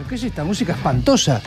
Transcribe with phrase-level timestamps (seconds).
[0.00, 1.42] ¿Pero qué es esta música espantosa?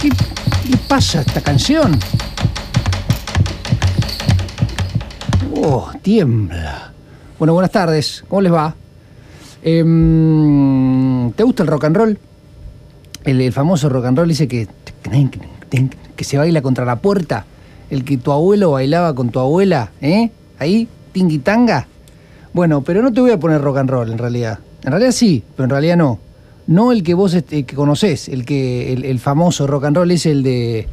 [0.00, 0.08] ¿Qué,
[0.88, 1.98] pasa esta canción?
[5.56, 6.90] Oh, tiembla.
[7.38, 8.24] Bueno, buenas tardes.
[8.28, 8.74] ¿Cómo les va?
[9.62, 12.18] Em, ¿Te gusta el rock and roll?
[13.24, 14.68] El, famoso rock and roll dice que,
[16.16, 17.44] que se baila contra la puerta.
[17.90, 20.30] El que tu abuelo bailaba con tu abuela, ¿eh?
[20.58, 21.88] Ahí, tinguitanga.
[22.56, 24.58] Bueno, pero no te voy a poner rock and roll en realidad.
[24.82, 26.18] En realidad sí, pero en realidad no.
[26.66, 30.24] No el que vos este, que conocés, el que el, famoso rock and roll es
[30.24, 30.88] el de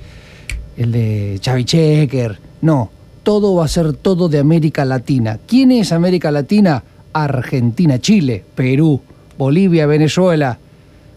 [0.76, 2.38] el de Chavi Checker.
[2.63, 2.91] No,
[3.23, 5.40] todo va a ser todo de América Latina.
[5.48, 6.84] ¿Quién es América Latina?
[7.13, 8.99] Argentina, Chile, Perú,
[9.38, 10.59] Bolivia, Venezuela,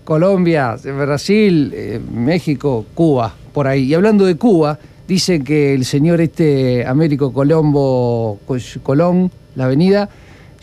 [0.05, 3.87] Colombia, Brasil, eh, México, Cuba, por ahí.
[3.87, 4.79] Y hablando de Cuba,
[5.09, 8.39] dice que el señor este Américo Colombo
[8.85, 10.09] Colón, la avenida,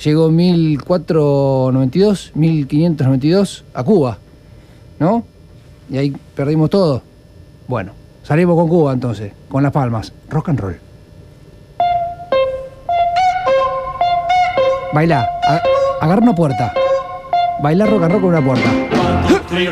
[0.02, 4.18] llegó en 1492, 1592 a Cuba,
[5.00, 5.24] ¿no?
[5.90, 7.02] Y ahí perdimos todo.
[7.68, 7.92] Bueno,
[8.24, 10.80] salimos con Cuba entonces, con las palmas, rock and roll.
[14.94, 15.28] Baila,
[16.02, 16.74] agarra una puerta.
[17.62, 18.70] Baila rock and roll con una puerta.
[19.50, 19.68] Three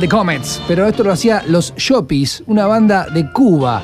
[0.00, 0.60] The Comets.
[0.68, 3.82] Pero esto lo hacía Los Shoppies, una banda de Cuba.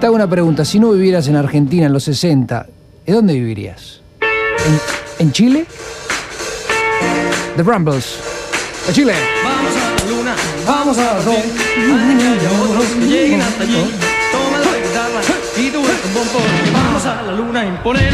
[0.00, 0.64] Te hago una pregunta.
[0.64, 2.66] Si no vivieras en Argentina en los 60,
[3.06, 4.00] ¿en dónde vivirías?
[4.20, 5.66] ¿En, en Chile?
[7.56, 8.18] The Rumbles.
[8.88, 9.14] De Chile.
[9.44, 10.34] Vamos a la luna,
[10.66, 11.34] vamos a la sol.
[11.36, 13.92] Haz que haya otros que lleguen hasta allí.
[14.32, 15.20] Toma la guitarra
[15.56, 18.12] y tú el trombón porque vamos a la luna a imponer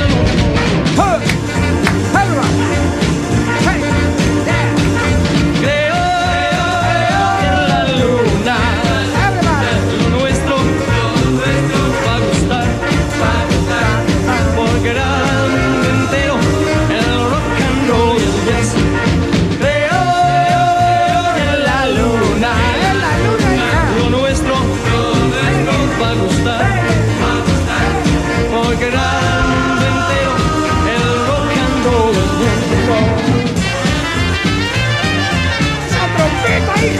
[36.52, 36.98] ¡40 y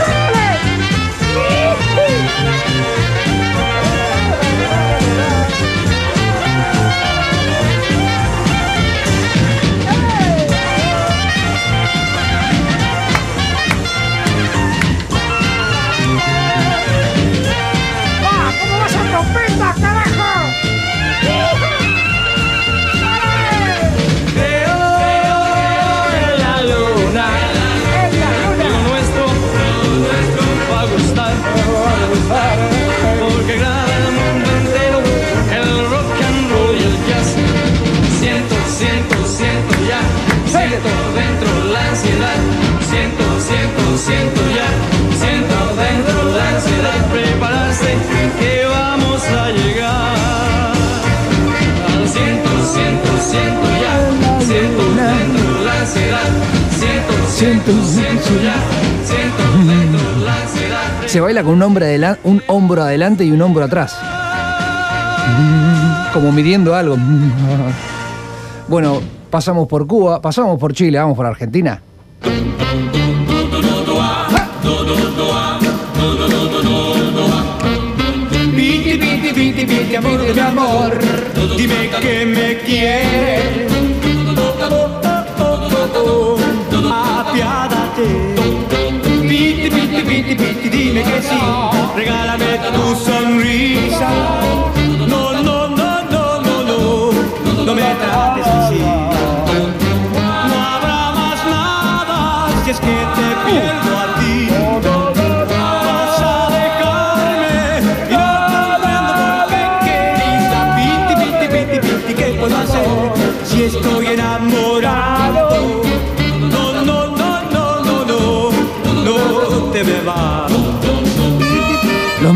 [44.03, 44.69] siento, ya,
[45.17, 47.01] siento dentro la ansiedad.
[47.13, 47.91] Prepararse
[48.39, 50.13] que vamos a llegar.
[51.87, 53.95] Al Siento, siento, siento ya,
[54.41, 56.31] siento dentro la ansiedad.
[56.71, 58.57] Siento, siento, siento ya,
[59.05, 61.07] siento dentro la ansiedad.
[61.07, 63.97] Se baila con un, hombre un hombro adelante y un hombro atrás.
[66.13, 66.97] Como midiendo algo.
[68.69, 71.83] Bueno, pasamos por Cuba, pasamos por Chile, vamos por Argentina.
[79.67, 80.99] Piti, amor mi amor.
[81.57, 83.73] Dime que me quieres.
[86.95, 88.09] Apiádate.
[89.29, 91.41] Piti, piti, piti, piti, dime que sí.
[91.97, 94.11] Regálame tu sonrisa.
[95.07, 95.69] No, no, no,
[96.11, 97.65] no, no, no.
[97.65, 98.92] No me trates así.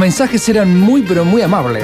[0.06, 1.82] mensajes eran muy, pero muy amables.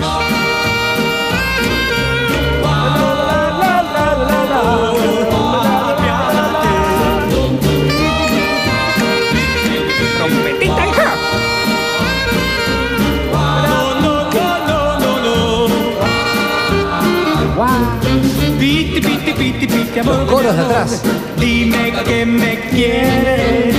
[20.05, 21.03] Los coros de atrás.
[21.39, 23.75] Dime que me quieres.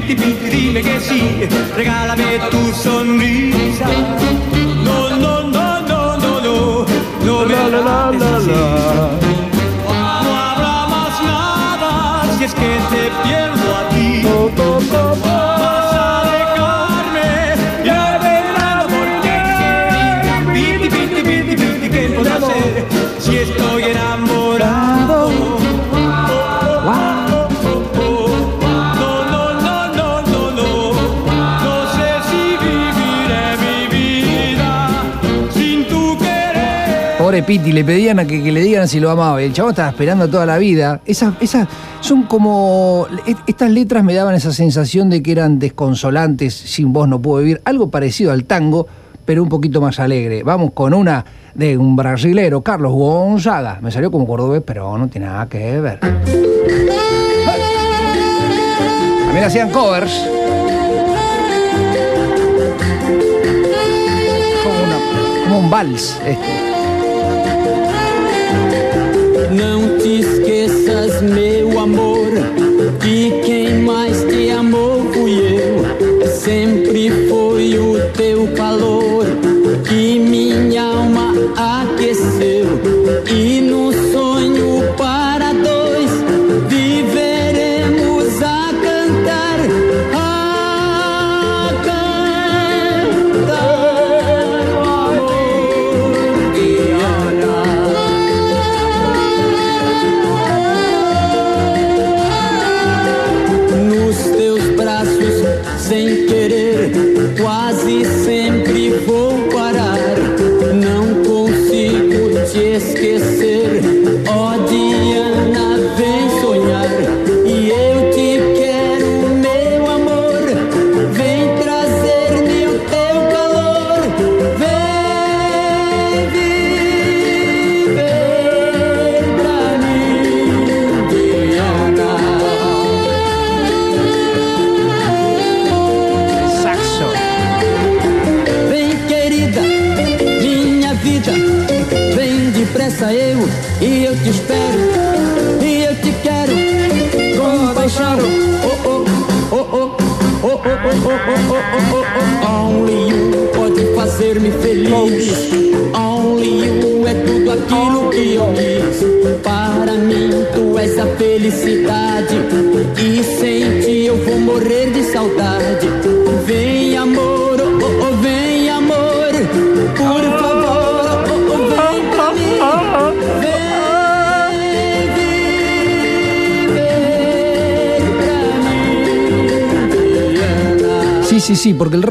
[0.00, 1.48] Piti, piti, piti, dime que sí.
[1.74, 3.86] Regálame tu sonrisa.
[4.84, 6.86] No, no, no, no, no, no.
[7.24, 8.50] No me trates así.
[10.24, 14.22] No habrá más nada si es que te pierdo a ti.
[15.22, 15.39] Vas
[37.30, 39.40] Pobre Piti, le pedían a que, le digan si lo amaba.
[39.40, 41.00] y El chavo estaba esperando toda la vida.
[41.06, 41.68] Esas, esas
[42.00, 43.06] son como.
[43.24, 46.52] e- Estas letras me daban esa sensación de que eran desconsolantes.
[46.52, 47.60] Sin vos no puedo vivir.
[47.64, 48.88] Algo parecido al tango,
[49.24, 50.42] pero un poquito más alegre.
[50.42, 51.24] Vamos con una
[51.54, 53.78] de un brasilero, Carlos Gonzaga.
[53.80, 56.00] Me salió como cordobés, pero no tiene nada que ver.
[56.00, 56.24] También
[59.44, 60.26] hacían covers.
[64.64, 66.69] Como, como un vals este.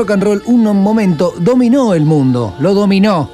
[0.09, 3.29] Rock and roll un momento dominó el mundo, lo dominó.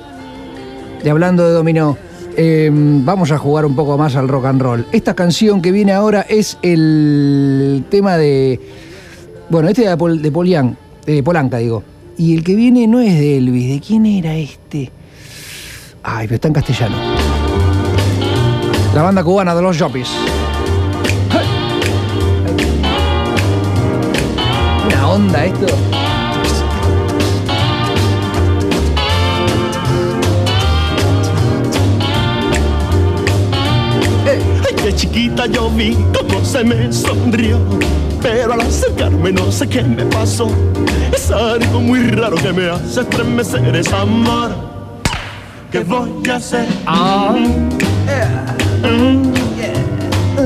[1.02, 1.98] Y hablando de dominó,
[2.36, 4.86] eh, vamos a jugar un poco más al rock and roll.
[4.92, 8.60] Esta canción que viene ahora es el tema de.
[9.50, 11.82] Bueno, este Pol- de Polian, de Polanca, digo.
[12.18, 14.92] Y el que viene no es de Elvis, ¿de quién era este?
[16.04, 16.96] Ay, pero está en castellano.
[18.94, 20.10] La banda cubana de los Joppies.
[24.88, 25.68] Una onda esto.
[34.96, 37.60] Chiquita yo vi cómo se me sonrió.
[38.22, 40.48] Pero al acercarme no sé qué me pasó.
[41.14, 44.52] Es algo muy raro que me hace estremecer esa amor.
[45.72, 46.68] ¿Qué voy a hacer?
[46.88, 47.70] Mm.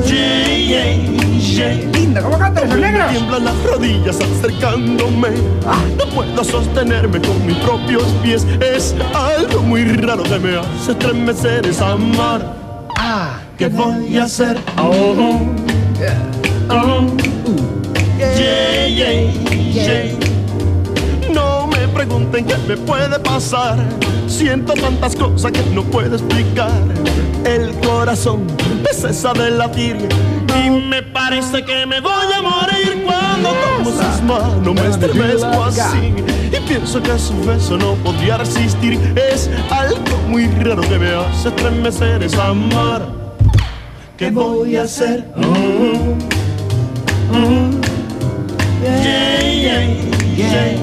[0.06, 0.96] Yeah, yeah,
[1.38, 1.90] yeah.
[1.92, 3.10] Linda, ¿cómo cantan esos Me negros?
[3.10, 5.28] tiemblan las rodillas acercándome.
[5.98, 8.46] No puedo sostenerme con mis propios pies.
[8.60, 12.59] Es algo muy raro que me hace estremecer esa amor.
[13.60, 14.56] ¿Qué voy a hacer?
[14.78, 15.14] Oh,
[16.70, 17.06] oh.
[18.18, 19.30] Yeah, yeah,
[19.70, 20.18] yeah.
[21.30, 23.76] No me pregunten qué me puede pasar.
[24.26, 26.72] Siento tantas cosas que no puedo explicar.
[27.44, 28.46] El corazón
[28.82, 30.08] me cesa de latir.
[30.64, 34.74] Y me parece que me voy a morir cuando tomo sus manos.
[34.74, 36.14] Me estremezco así.
[36.50, 38.98] Y pienso que su beso no podría resistir.
[39.16, 43.09] Es algo muy raro que me hace estremecer esa amor.
[44.20, 45.24] ¿Qué voy a hacer?
[50.36, 50.76] Yeah.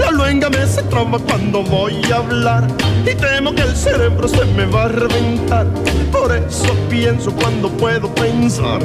[0.00, 2.66] La luenga me se traba cuando voy a hablar
[3.06, 5.68] y temo que el cerebro se me va a reventar.
[6.10, 8.80] Por eso pienso cuando puedo pensar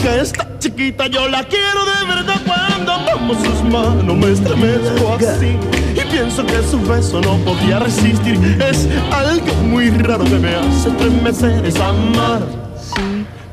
[0.00, 2.40] que esta chiquita yo la quiero de verdad.
[2.46, 5.56] Cuando tomo sus manos me estremezco así
[6.00, 8.62] y pienso que su beso no podía resistir.
[8.62, 12.61] Es algo muy raro que me hace estremecer esa amar.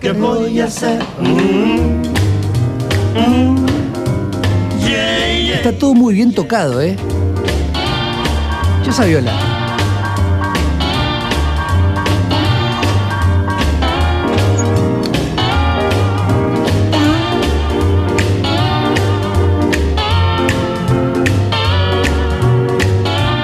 [0.01, 1.03] ¿Qué voy a hacer?
[1.19, 2.03] Mm,
[3.15, 3.65] mm.
[4.79, 5.55] Yeah, yeah.
[5.55, 6.95] está todo muy bien tocado, ¿eh?
[8.85, 9.33] Yo esa viola.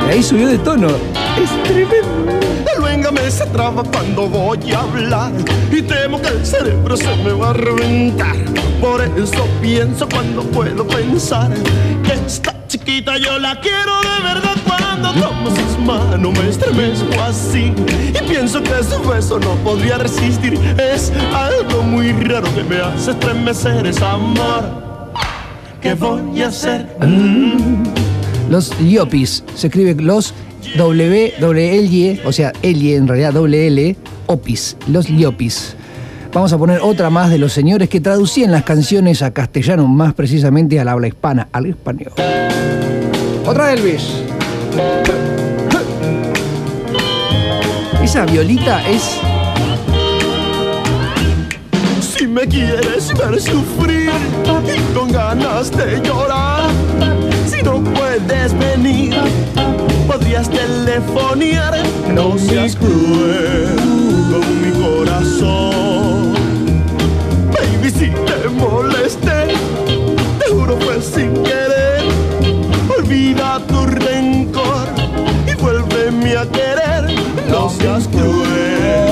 [0.07, 0.87] Y Ahí subió de tono.
[0.87, 2.34] Es tremendo.
[3.35, 5.33] Se traba cuando voy a hablar
[5.69, 8.33] y temo que el cerebro se me va a reventar.
[8.79, 11.51] Por eso pienso cuando puedo pensar
[12.05, 14.55] que esta chiquita yo la quiero de verdad.
[14.65, 17.73] Cuando tomo sus manos me estremezco así
[18.07, 20.57] y pienso que su beso no podría resistir.
[20.79, 25.11] Es algo muy raro que me hace estremecer esa amor.
[25.81, 26.87] ¿Qué voy a hacer?
[28.49, 30.33] Los Yopis, se escribe los
[30.77, 33.95] W, doble L, o sea, L en realidad doble L,
[34.27, 35.75] Opis, los Yopis.
[36.33, 40.13] Vamos a poner otra más de los señores que traducían las canciones a castellano, más
[40.13, 42.11] precisamente al habla hispana, al español.
[43.45, 44.09] Otra Elvis.
[48.03, 49.19] Esa violita es.
[52.01, 54.11] Si me quieres ver sufrir
[54.43, 56.69] y con ganas de llorar,
[57.47, 59.15] si no puedes venir,
[60.05, 61.73] podrías telefonear.
[62.13, 63.75] No seas cruel
[64.31, 66.33] con mi corazón.
[67.51, 69.47] Baby, si te molesté,
[70.39, 72.03] te juro fue sin querer.
[72.97, 74.87] Olvida tu rencor
[75.47, 77.15] y vuélveme a querer.
[77.49, 79.07] No seas cruel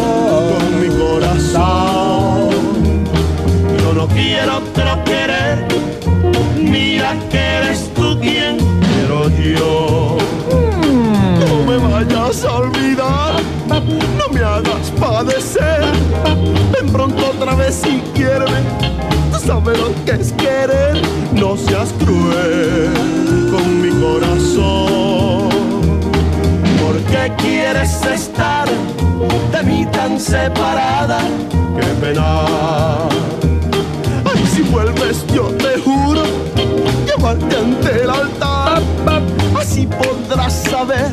[0.52, 2.50] con mi corazón.
[3.80, 5.68] Yo no quiero otro querer.
[6.58, 7.43] Mira que
[17.74, 18.50] si quieres.
[19.32, 21.02] Tú sabes lo que es querer.
[21.34, 22.92] No seas cruel
[23.52, 25.50] con mi corazón.
[26.82, 28.68] ¿Por qué quieres estar
[29.52, 31.20] de mí tan separada?
[31.76, 32.46] Qué pena.
[34.26, 36.24] Ay, si vuelves, yo te juro
[37.08, 38.82] llevarte ante el altar.
[39.60, 41.12] Así podrás saber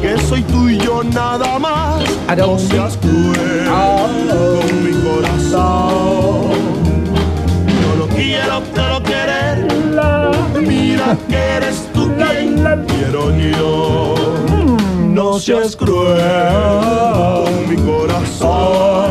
[0.00, 0.67] que soy tuyo
[1.04, 2.02] nada más.
[2.36, 6.50] No seas cruel con mi corazón.
[7.80, 9.66] Yo no quiero, pero querer.
[10.60, 14.14] Mira que eres tú quien quiero yo.
[15.00, 16.18] No seas cruel
[17.14, 19.10] con mi corazón.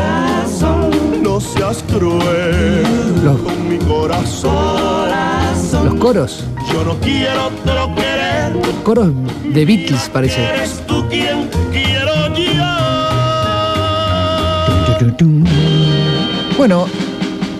[1.22, 2.84] No seas cruel
[3.24, 5.10] con mi corazón.
[5.84, 6.44] Los coros.
[6.72, 8.52] Yo no quiero pero querer.
[8.84, 9.08] Coros
[9.44, 10.46] de Beatles parece.
[16.58, 16.86] Bueno,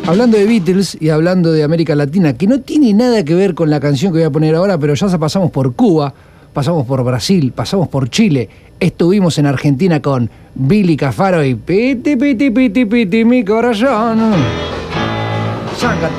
[0.08, 3.70] hablando de Beatles y hablando de América Latina, que no tiene nada que ver con
[3.70, 6.12] la canción que voy a poner ahora, pero ya pasamos por Cuba,
[6.52, 8.48] pasamos por Brasil, pasamos por Chile,
[8.80, 14.32] estuvimos en Argentina con Billy Cafaro y Piti, Piti, Piti, Piti, mi corazón.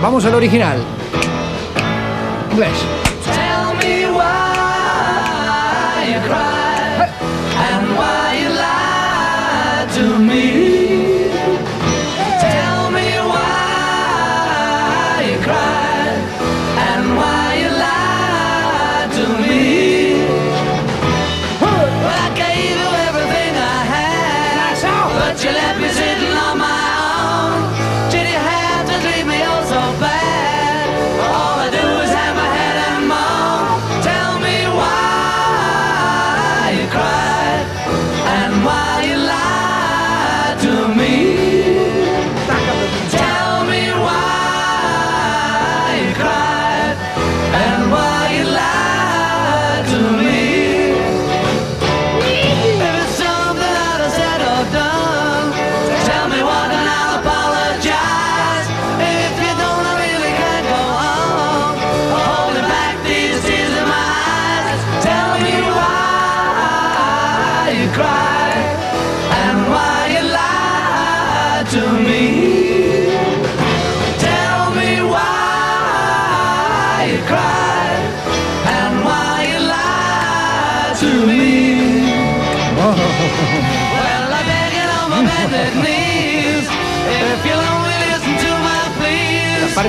[0.01, 0.77] Vamos al original.
[2.53, 3.08] Inglés.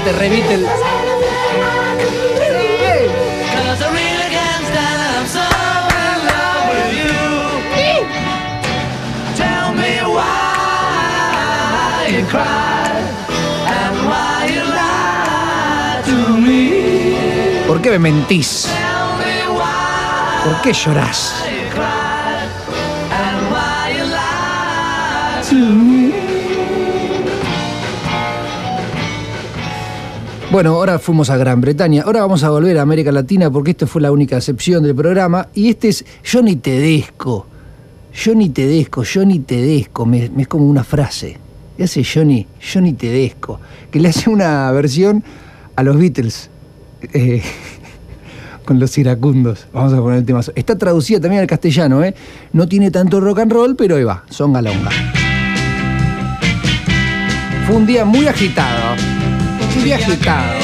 [0.05, 0.67] Me.
[17.67, 18.69] ¿Por qué me mentís?
[20.45, 21.45] ¿Por qué llorás?
[30.51, 33.87] Bueno, ahora fuimos a Gran Bretaña, ahora vamos a volver a América Latina porque esto
[33.87, 37.47] fue la única excepción del programa y este es Johnny Tedesco.
[38.13, 41.39] Johnny Tedesco, Johnny Tedesco, me, me es como una frase.
[41.79, 43.61] Y hace Johnny, Johnny Tedesco,
[43.93, 45.23] que le hace una versión
[45.77, 46.51] a los Beatles.
[47.13, 47.43] eh,
[48.65, 49.67] con los iracundos.
[49.73, 50.41] Vamos a poner el tema.
[50.55, 52.15] Está traducida también al castellano, ¿eh?
[52.53, 54.91] No tiene tanto rock and roll, pero ahí va, son galonga.
[57.67, 58.97] Fue un día muy agitado.
[59.77, 60.61] Un día agitado.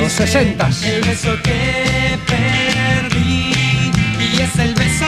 [0.00, 3.52] Los 60 El beso que perdí
[4.18, 5.06] y es el beso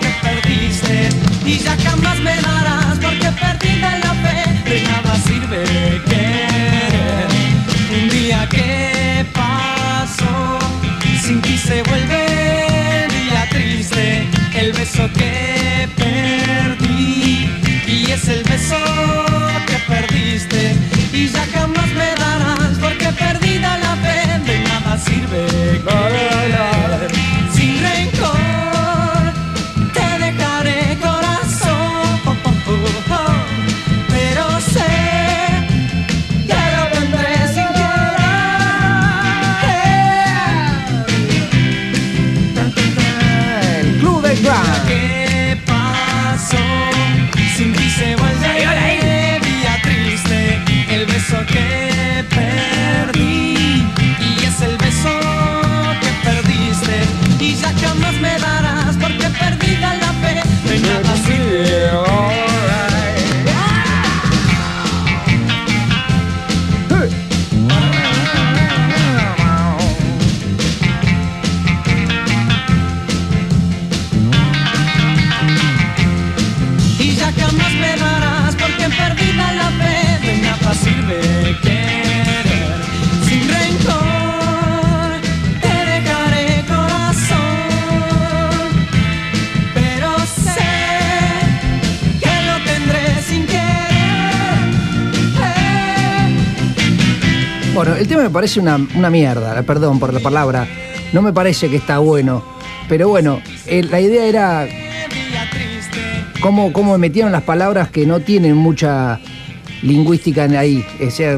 [0.00, 1.08] que perdiste.
[1.44, 5.64] Y ya jamás me darás porque perdí la fe de nada sirve
[6.06, 7.28] querer.
[8.02, 10.58] Un día que pasó
[11.22, 14.26] sin ti se vuelve día triste.
[14.54, 15.59] El beso que
[18.22, 18.76] es el beso
[19.66, 20.74] que perdiste
[21.12, 25.46] y ya jamás me darás porque perdida la fe de nada sirve
[25.84, 27.19] querer.
[97.90, 100.64] Bueno, el tema me parece una, una mierda, perdón por la palabra.
[101.12, 102.44] No me parece que está bueno.
[102.88, 104.68] Pero bueno, eh, la idea era
[106.40, 109.18] cómo, cómo metieron las palabras que no tienen mucha
[109.82, 110.86] lingüística en ahí.
[111.04, 111.36] O sea,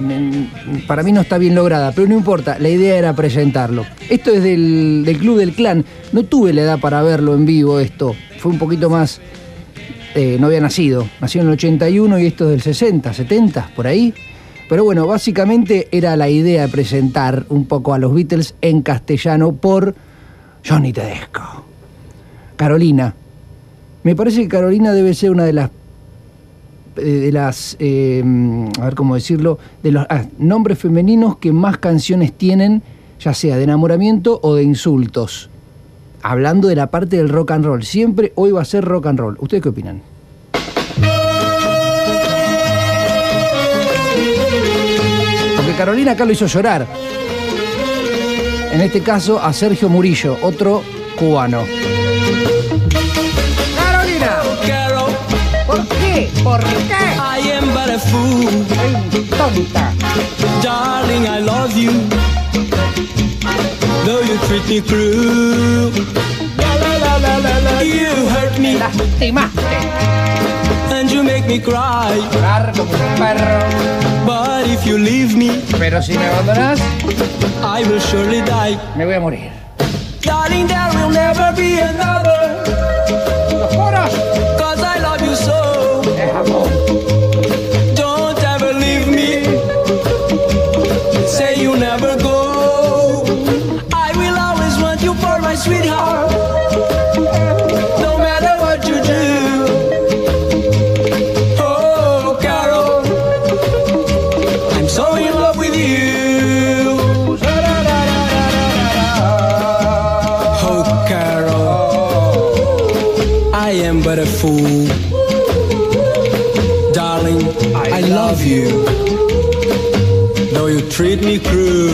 [0.87, 3.87] para mí no está bien lograda, pero no importa, la idea era presentarlo.
[4.11, 5.87] Esto es del, del Club del Clan.
[6.13, 8.15] No tuve la edad para verlo en vivo esto.
[8.41, 9.23] Fue un poquito más...
[10.15, 11.09] eh, no había nacido.
[11.19, 14.13] Nació en el 81 y esto es del 60, 70, por ahí.
[14.69, 19.53] Pero bueno, básicamente era la idea de presentar un poco a los Beatles en castellano
[19.53, 19.95] por
[20.65, 21.65] Johnny Tedesco.
[22.57, 23.15] Carolina.
[24.03, 25.71] Me parece que Carolina debe ser una de las
[26.97, 28.23] eh, de las eh,
[28.79, 32.83] a ver cómo decirlo de los ah, nombres femeninos que más canciones tienen
[33.19, 35.49] ya sea de enamoramiento o de insultos
[36.21, 39.19] hablando de la parte del rock and roll siempre hoy va a ser rock and
[39.19, 40.03] roll ustedes qué opinan
[45.73, 46.87] porque Carolina acá lo hizo llorar
[48.73, 50.83] en este caso a Sergio Murillo otro
[51.19, 51.65] cubano.
[53.77, 55.13] Carolina, Carol,
[55.67, 56.31] ¿por qué?
[56.43, 57.05] ¿Por qué?
[57.17, 58.67] I am but a fool.
[59.37, 59.93] Tonta.
[60.63, 61.93] Darling, I love you.
[64.05, 65.93] Though you treat me cruel.
[67.83, 70.62] You hurt me Lastimaste.
[70.91, 72.17] And you make me cry.
[72.33, 73.61] Llorar como un perro.
[74.27, 76.81] But if you leave me, Pero si me abandonas,
[77.63, 78.79] I will surely die.
[78.97, 79.51] me voy a morir.
[80.23, 82.41] Darling, there will never be another.
[83.59, 84.13] Los coros.
[84.59, 86.03] Cause I love you so.
[86.17, 86.69] Es amor.
[87.97, 89.43] Don't ever leave me.
[91.27, 92.32] Say you never go.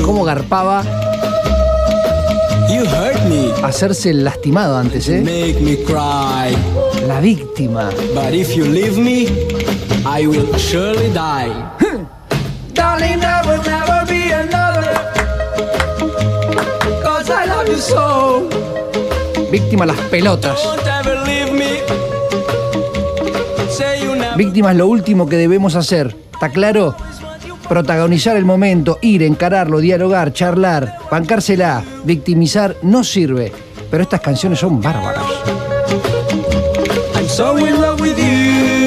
[0.02, 0.82] ¿Cómo garpaba
[2.68, 5.22] you hurt me, hacerse el lastimado antes, eh?
[5.22, 6.54] make me cry.
[7.06, 7.88] La víctima.
[8.14, 9.26] But if you leave me,
[10.04, 11.50] I will surely die.
[12.74, 14.92] Darling, there will never be another.
[17.02, 18.46] Cause I love you so.
[19.50, 20.60] Víctima las pelotas.
[24.36, 26.14] Víctima es lo último que debemos hacer.
[26.34, 26.94] ¿Está claro?
[27.68, 33.52] Protagonizar el momento, ir, encararlo, dialogar, charlar, bancársela, victimizar no sirve.
[33.90, 35.22] Pero estas canciones son bárbaras.
[37.14, 38.78] I'm so in love with you.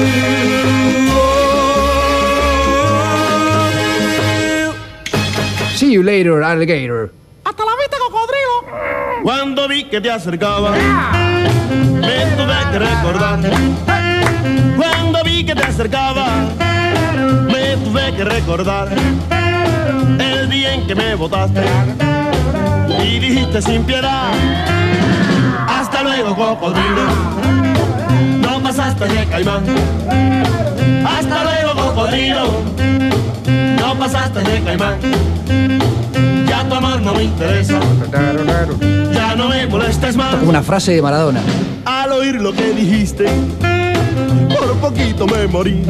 [5.76, 7.12] See you later, alligator.
[9.22, 10.78] Cuando vi que te acercaba, me
[12.36, 13.40] tuve que recordar.
[14.76, 16.26] Cuando vi que te acercaba,
[18.16, 18.88] que recordar.
[20.18, 21.62] El día en que me botaste
[23.02, 24.30] y dijiste sin piedad.
[25.68, 27.06] Hasta luego, cocodrilo.
[28.40, 29.64] No pasaste de caimán.
[31.06, 32.46] Hasta luego, cocodrilo.
[33.80, 34.96] No pasaste de caimán.
[36.48, 37.80] Ya tu amor no me interesa.
[39.12, 40.34] Ya no me molestes más.
[40.36, 41.40] Como una frase de Maradona.
[41.84, 43.26] Al oír lo que dijiste,
[44.48, 45.82] por poquito me morí.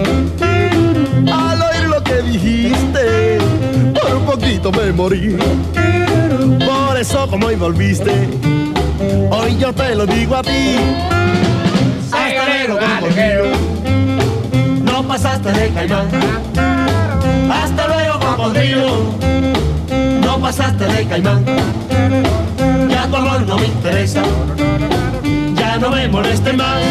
[2.13, 3.39] Que dijiste,
[3.95, 5.35] por poquito me morí.
[6.59, 8.13] Por eso como hoy volviste,
[9.31, 10.77] hoy yo te lo digo a ti.
[12.13, 13.57] Hasta luego.
[14.85, 16.09] No pasaste de caimán.
[17.51, 19.15] Hasta luego, cocodrilo.
[20.21, 21.47] No pasaste de caimán.
[22.91, 24.23] Ya tu amor no me interesa.
[25.57, 26.83] Ya no me moleste más.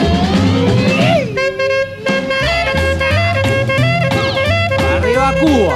[5.39, 5.75] Cuba.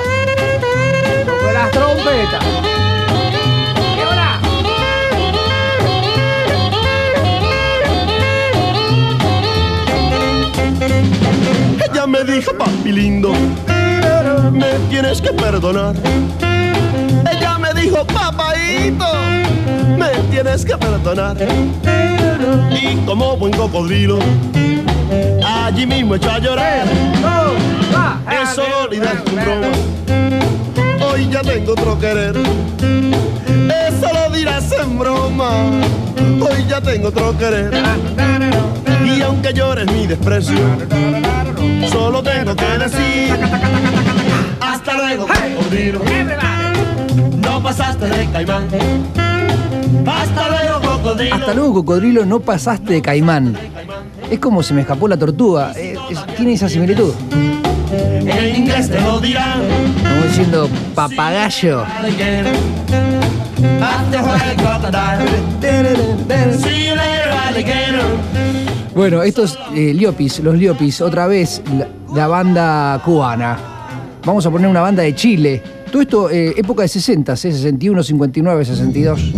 [1.26, 2.44] Con las trompetas.
[11.84, 13.34] Ella me dijo, papi lindo,
[14.52, 15.96] me tienes que perdonar.
[17.32, 19.06] Ella me dijo, papaito,
[19.98, 21.38] me tienes que perdonar.
[22.72, 24.20] Y como buen cocodrilo,
[25.44, 26.88] allí mismo echó a llorar.
[28.44, 29.68] Eso lo olvidé tu broma.
[31.06, 32.36] Hoy ya tengo otro querer.
[33.88, 35.52] Eso lo dirás en broma.
[36.42, 37.72] Hoy ya tengo otro querer.
[39.06, 40.58] Y aunque llores mi desprecio,
[41.92, 43.38] solo tengo que decir
[44.60, 46.02] Hasta luego, cocodrilo
[47.38, 48.68] No pasaste de caimán
[50.06, 53.56] Hasta luego, cocodrilo Hasta luego, cocodrilo, no pasaste de caimán.
[54.30, 55.74] Es como se me escapó la tortuga.
[55.76, 57.14] eh, es- tiene esa similitud.
[57.92, 59.62] En inglés te lo dirán
[60.02, 61.84] Como diciendo papagayo.
[68.96, 73.58] Bueno, estos eh, Liopis, los Liopis, otra vez la, la banda cubana.
[74.26, 75.62] Vamos a poner una banda de Chile.
[75.92, 77.38] Todo esto, eh, época de 60, ¿eh?
[77.38, 79.32] 61, 59, 62.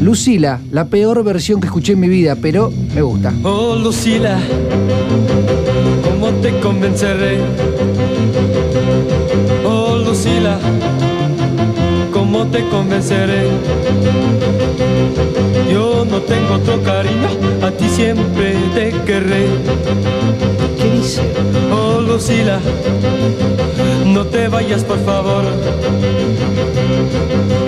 [0.00, 3.32] Lucila, la peor versión que escuché en mi vida, pero me gusta.
[3.42, 4.38] Oh, Lucila,
[6.02, 7.38] ¿cómo te convenceré?
[9.64, 10.58] Oh, Lucila,
[12.12, 13.48] ¿cómo te convenceré?
[15.72, 17.28] Yo no tengo otro cariño,
[17.62, 19.46] a ti siempre te querré.
[20.78, 21.22] ¿Qué dice?
[21.72, 22.58] Oh, Lucila,
[24.06, 25.44] no te vayas, por favor.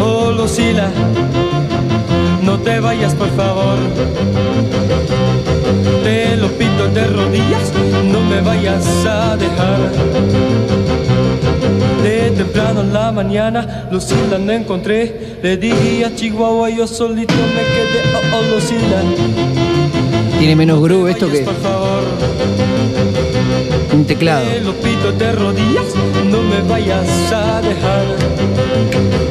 [0.00, 0.90] Oh, Lucila,
[2.46, 3.76] no te vayas, por favor.
[6.04, 7.72] Te lo pido de rodillas,
[8.04, 9.80] no me vayas a dejar.
[12.04, 15.38] De temprano en la mañana, Lucila no encontré.
[15.42, 18.00] Le dije a Chihuahua, yo solito me quedé.
[18.14, 19.02] Oh, oh, Lucila.
[20.38, 22.04] Tiene menos groove esto que Por favor,
[23.92, 24.46] un teclado.
[24.46, 25.87] te lo pido de rodillas,
[26.30, 29.25] no me vayas a dejar.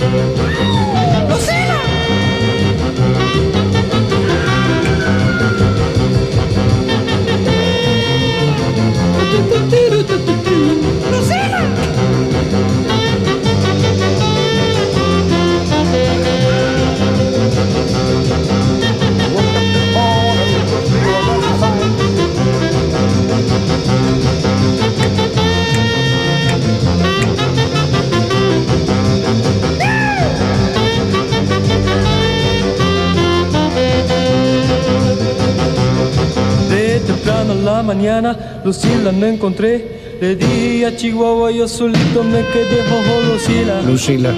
[37.95, 40.03] Mañana, Lucila no encontré.
[40.21, 43.81] Le di a Chihuahua, yo solito me quedé, ojo, Lucila.
[43.81, 44.31] Lucila,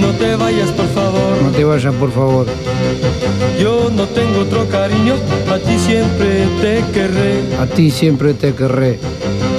[0.00, 1.42] No te vayas, por favor.
[1.42, 2.46] no te vayas, por favor.
[3.60, 5.14] Yo no tengo otro cariño,
[5.52, 7.32] a ti siempre te querré.
[7.60, 8.98] A ti siempre te querré.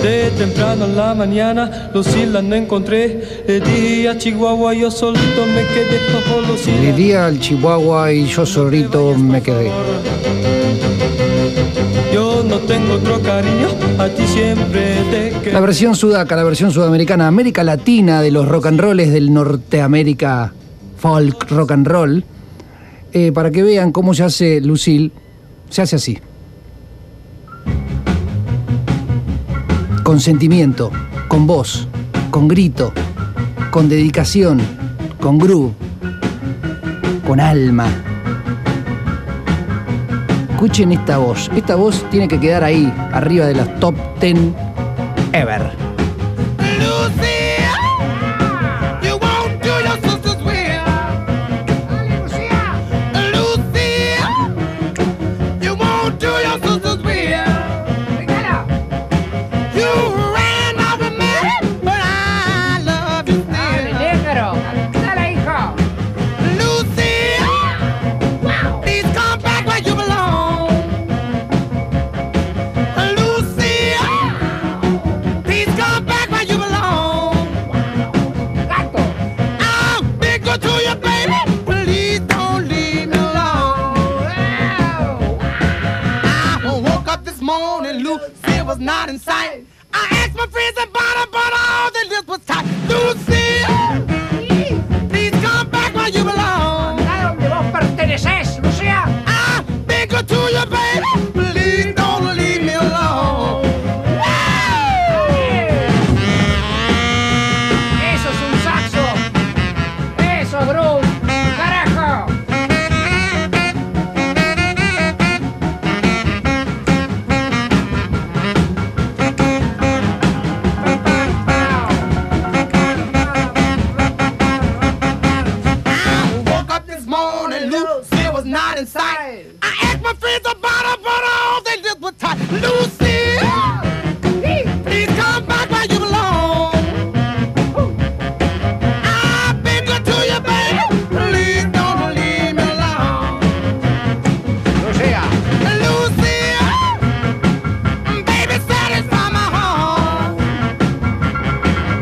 [0.01, 3.43] De temprano en la mañana, Lucila no encontré.
[3.47, 6.81] Le di a Chihuahua, yo solito me quedé, ojo, Lucila.
[6.81, 9.69] Le di al Chihuahua y yo solito me quedé.
[12.11, 15.51] Yo no tengo otro cariño, a ti siempre te.
[15.51, 20.53] La versión sudaca, la versión sudamericana, América Latina de los rock and rolls del Norteamérica
[21.01, 22.23] folk rock and roll.
[23.13, 25.11] Eh, para que vean cómo se hace Lucille,
[25.69, 26.19] se hace así.
[30.03, 30.91] Con sentimiento,
[31.27, 31.87] con voz,
[32.29, 32.93] con grito,
[33.71, 34.61] con dedicación,
[35.19, 35.73] con groove,
[37.27, 38.10] con alma.
[40.61, 41.49] Escuchen esta voz.
[41.55, 44.37] Esta voz tiene que quedar ahí, arriba de las top 10
[45.33, 45.90] ever.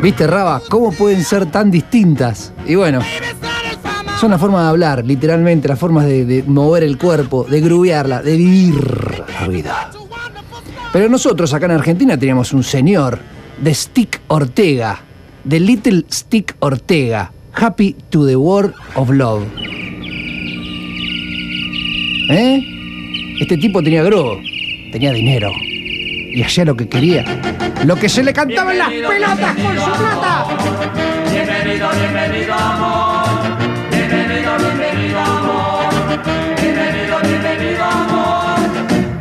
[0.02, 0.62] ¿Viste, Raba?
[0.68, 2.54] ¿Cómo pueden ser tan distintas?
[2.66, 3.00] Y bueno,
[4.18, 8.22] son la forma de hablar, literalmente, las formas de, de mover el cuerpo, de grubearla,
[8.22, 9.90] de vivir la vida.
[10.92, 13.18] Pero nosotros acá en Argentina teníamos un señor
[13.60, 15.00] de Stick Ortega,
[15.44, 19.42] de Little Stick Ortega, Happy to the World of Love.
[22.30, 23.36] ¿Eh?
[23.38, 24.38] Este tipo tenía grobo,
[24.92, 25.52] tenía dinero.
[25.60, 27.24] Y hacía lo que quería.
[27.84, 30.46] Lo que se le cantaba en las pelotas con su plata.
[31.30, 33.26] Bienvenido, bienvenido amor.
[33.90, 35.84] Bienvenido, bienvenido amor.
[36.60, 38.58] Bienvenido, bienvenido amor.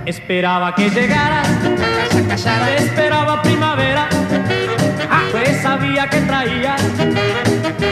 [0.06, 1.48] Esperaba que llegaras,
[2.78, 4.10] esperaba primavera,
[5.32, 6.82] pues sabía que traías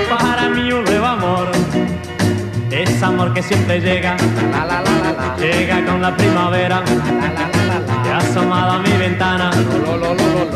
[0.10, 1.52] para mí un nuevo amor.
[2.72, 4.18] Es amor que siempre llega,
[5.40, 6.84] llega con la primavera,
[8.18, 9.52] asomado a mi ventana.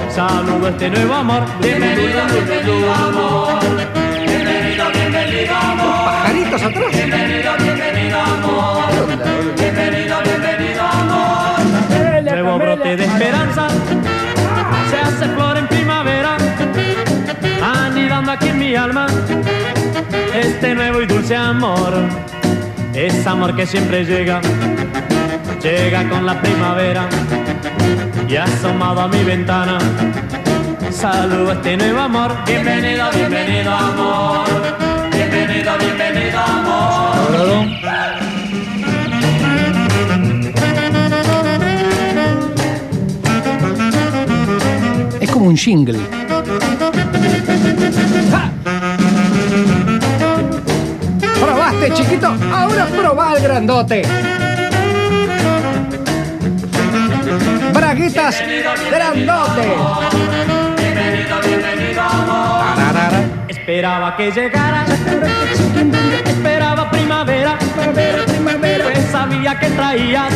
[0.10, 3.60] Saludo a este nuevo amor, bienvenido, bienvenido amor.
[3.62, 6.06] Bienvenido, Bienvenido, bienvenido amor.
[6.06, 6.92] Pajaritos atrás.
[6.92, 8.84] Bienvenido, bienvenido amor.
[9.58, 11.60] Bienvenido, bienvenido amor.
[12.24, 13.68] Nuevo brote de esperanza.
[14.90, 16.38] Se hace flor en primavera.
[17.86, 19.08] Anidando aquí en mi alma.
[20.34, 21.94] Este nuevo y dulce amor.
[22.94, 24.42] Es amor que siempre llega.
[25.64, 27.08] Llega con la primavera.
[28.28, 29.78] Y asomado a mi ventana.
[30.90, 32.36] Saludo a este nuevo amor.
[32.48, 34.48] Bienvenido, bienvenido amor.
[35.12, 37.68] Bienvenido, bienvenido amor.
[45.20, 46.00] Es como un jingle.
[48.32, 48.50] ¡Ja!
[51.40, 52.36] ¿Probaste, chiquito?
[52.52, 54.02] Ahora probá el grandote.
[58.02, 58.44] Braguitas
[58.90, 59.76] grandote.
[60.76, 62.76] Bienvenido, bienvenido amor.
[62.76, 63.22] Tararara.
[63.48, 64.86] Esperaba que llegara.
[66.26, 67.60] Esperaba primavera.
[68.82, 70.34] Pues sabía que traías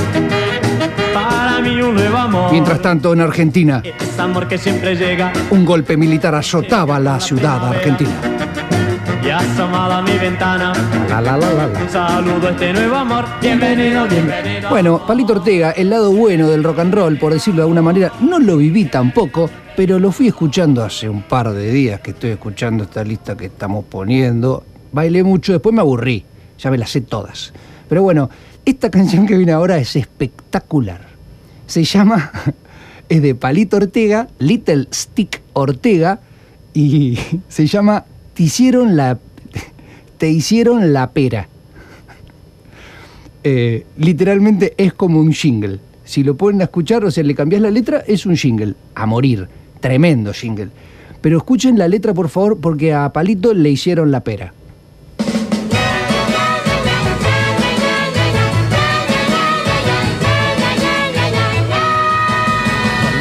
[1.11, 2.51] para mí un nuevo amor.
[2.51, 7.67] Mientras tanto, en Argentina, Es amor que siempre llega un golpe militar azotaba la ciudad
[7.67, 8.34] argentina.
[9.25, 10.71] Y asomado a mi ventana.
[11.09, 11.89] La, la, la, la, la.
[11.89, 13.25] Saludo a este nuevo amor.
[13.41, 14.69] Bienvenido, bienvenido.
[14.69, 18.13] Bueno, Palito Ortega, el lado bueno del rock and roll, por decirlo de alguna manera,
[18.21, 22.31] no lo viví tampoco, pero lo fui escuchando hace un par de días que estoy
[22.31, 24.63] escuchando esta lista que estamos poniendo.
[24.91, 26.23] Bailé mucho, después me aburrí,
[26.59, 27.51] ya me las sé todas.
[27.89, 28.29] Pero bueno,
[28.63, 31.01] esta canción que viene ahora es espectacular.
[31.65, 32.31] Se llama,
[33.09, 36.19] es de Palito Ortega, Little Stick Ortega,
[36.75, 38.05] y se llama
[38.35, 39.17] Te hicieron la,
[40.19, 41.49] te hicieron la pera
[43.47, 45.79] eh, literalmente es como un jingle.
[46.03, 48.73] Si lo pueden escuchar, o sea, le cambias la letra, es un jingle.
[48.95, 49.47] A morir.
[49.79, 50.69] Tremendo jingle.
[51.21, 54.51] Pero escuchen la letra, por favor, porque a Palito le hicieron la pera.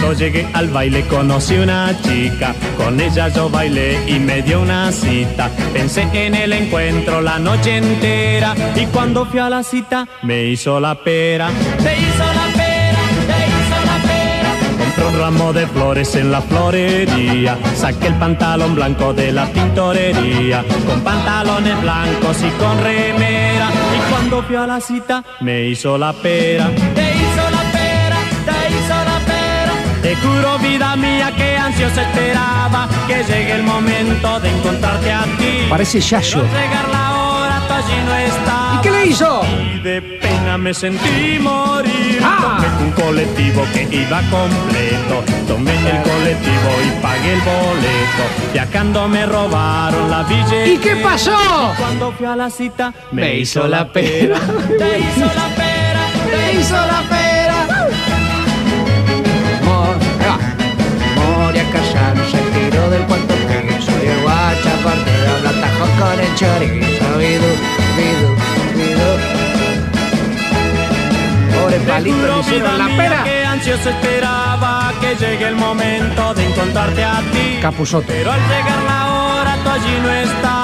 [0.04, 4.92] Cuando llegué al baile conocí una chica, con ella yo bailé y me dio una
[4.92, 5.48] cita.
[5.72, 10.78] Pensé en el encuentro la noche entera y cuando fui a la cita me hizo
[10.78, 11.48] la pera.
[11.82, 14.50] Te hizo la pera, te hizo la pera.
[14.78, 20.66] Compré un ramo de flores en la florería, saqué el pantalón blanco de la tintorería,
[20.86, 23.70] con pantalones blancos y con remera.
[23.96, 26.70] Y cuando fui a la cita me hizo la pera.
[26.94, 27.23] Te hizo
[30.14, 35.66] Te juro, vida mía, que ansioso esperaba que llegue el momento de encontrarte a ti.
[35.68, 36.42] Parece Yayo.
[36.42, 38.78] Llegar la hora, tú allí no estabas.
[38.78, 39.40] ¿Y qué le hizo?
[39.74, 42.20] Y de pena me sentí morir.
[42.22, 42.58] Ah.
[42.62, 45.24] Tomé un colectivo que iba completo.
[45.48, 48.52] Tomé el colectivo y pagué el boleto.
[48.52, 50.66] Viajando me robaron la billetera.
[50.66, 51.36] ¿Y qué pasó?
[51.76, 54.38] Cuando fui a la cita, me, Me hizo la pera.
[54.78, 57.43] Te hizo la pera, te hizo la pera.
[61.54, 66.34] Moria Casano se tiró del cuarto piso y el guacha partido la atajó con el
[66.34, 67.18] chorizo.
[67.18, 67.50] Vidu,
[67.96, 68.28] vidu,
[68.74, 69.10] vidu.
[71.54, 73.22] Pobre Palito, le hicieron la pera.
[73.22, 77.58] Que ansioso esperaba que llegue el momento de encontrarte a ti.
[77.62, 78.04] Capuzoto.
[78.08, 80.63] Pero al llegar la hora tú allí no estabas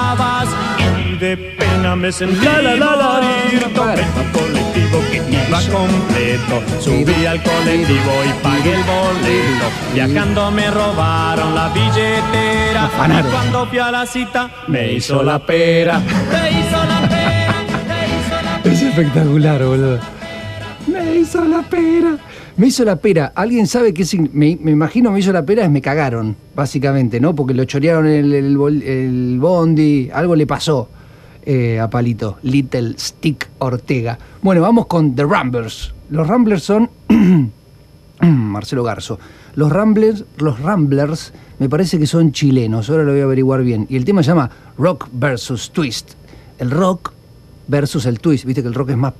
[1.21, 6.81] de pena me sentí La, la, la, un colectivo que iba completo.
[6.81, 9.65] Subí al colectivo y pagué el boleto.
[9.93, 12.89] Viajando me robaron la billetera.
[13.19, 16.01] Y cuando fui a la cita me hizo la pera.
[16.01, 17.55] Te hizo la pera.
[17.87, 19.99] Te hizo la Es espectacular, boludo.
[20.87, 22.17] Me hizo la pera.
[22.57, 23.31] Me hizo la pera.
[23.35, 24.03] ¿Alguien sabe qué?
[24.33, 27.35] Me, me imagino me hizo la pera es me cagaron, básicamente, ¿no?
[27.35, 30.89] Porque lo chorearon el, el bondi, algo le pasó
[31.43, 32.37] eh, a Palito.
[32.43, 34.17] Little Stick Ortega.
[34.41, 35.93] Bueno, vamos con The Ramblers.
[36.09, 36.89] Los Ramblers son.
[38.21, 39.19] Marcelo Garzo.
[39.55, 43.85] Los Ramblers, los Ramblers me parece que son chilenos, ahora lo voy a averiguar bien.
[43.89, 46.13] Y el tema se llama Rock versus Twist.
[46.57, 47.13] El rock
[47.67, 48.45] versus el twist.
[48.45, 49.13] Viste que el rock es más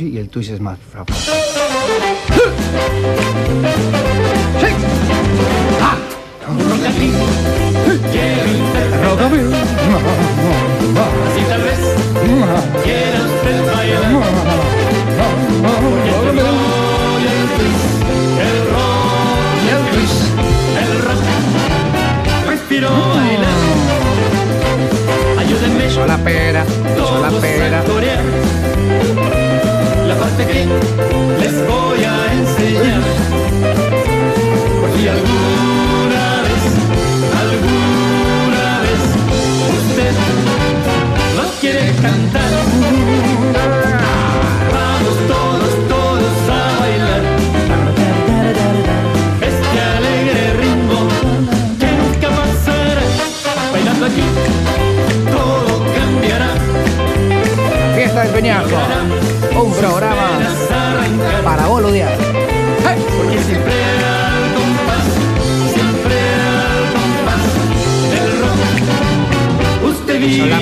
[0.00, 0.78] y el twist es más.
[4.60, 4.66] Sí.
[10.96, 11.78] Así tal vez
[12.84, 14.12] quiera usted bailar.
[18.46, 19.04] El rock,
[19.62, 20.20] Y el twist.
[20.80, 21.22] el rock.
[22.48, 23.60] Respiro bailar.
[25.38, 25.86] Ayúdenme.
[25.86, 26.64] Hizo la pera,
[26.96, 27.82] hizo la pera.
[30.08, 30.66] La parte que
[31.40, 33.02] les voy a enseñar.
[34.80, 35.75] Por si alguna
[58.36, 58.68] Peñajo.
[59.58, 60.28] Un programa
[61.42, 62.18] para boludear.
[63.16, 65.06] Porque siempre al compás,
[65.72, 67.44] siempre al compás
[68.12, 69.90] del rock.
[69.90, 70.52] Usted vive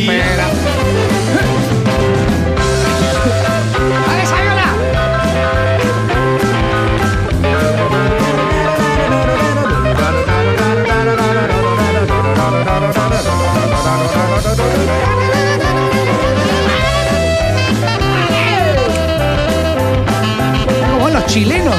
[21.25, 21.75] los chilenos?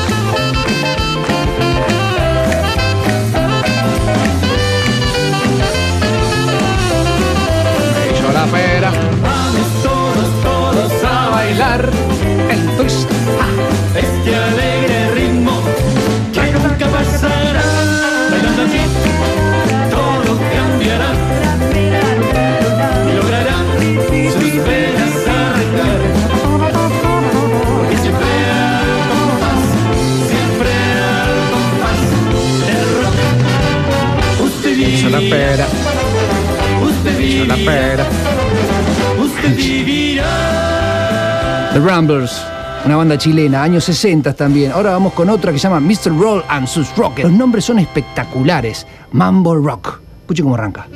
[8.11, 8.91] Hizo la pera.
[9.21, 12.14] Vamos todos, todos a bailar
[35.29, 35.67] pera.
[36.83, 38.05] usted Hizo la vivirá, pera.
[39.19, 41.69] usted vivirá.
[41.73, 42.41] The Ramblers,
[42.85, 44.71] una banda chilena, años 60 también.
[44.71, 46.17] Ahora vamos con otra que se llama Mr.
[46.17, 47.27] Roll and sus Rockers.
[47.29, 48.85] Los nombres son espectaculares.
[49.11, 49.99] Mambo Rock.
[50.21, 50.87] Escuche cómo arranca.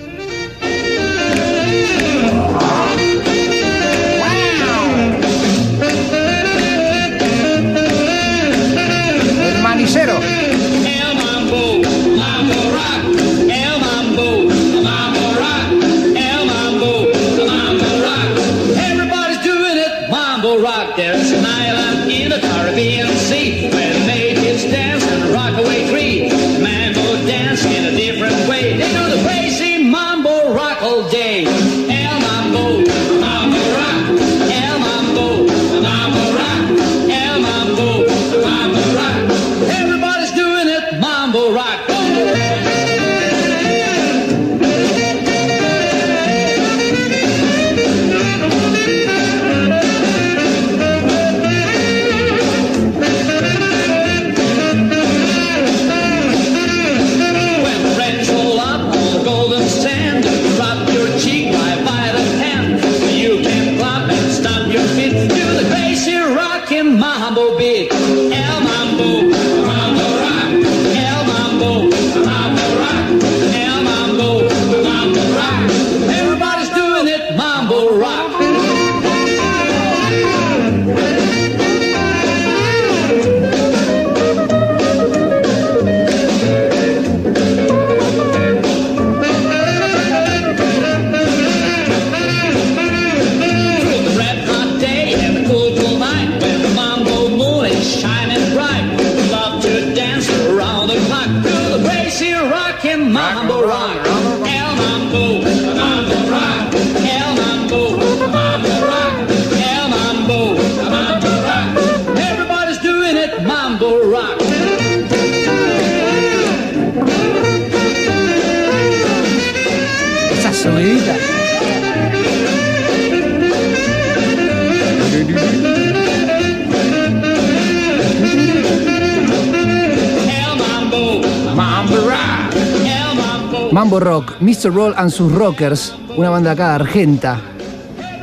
[134.50, 134.74] Mr.
[134.74, 137.40] Roll and sus Rockers, una banda acá argenta.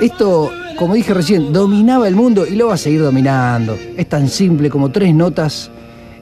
[0.00, 3.78] Esto, como dije recién, dominaba el mundo y lo va a seguir dominando.
[3.96, 5.70] Es tan simple como tres notas.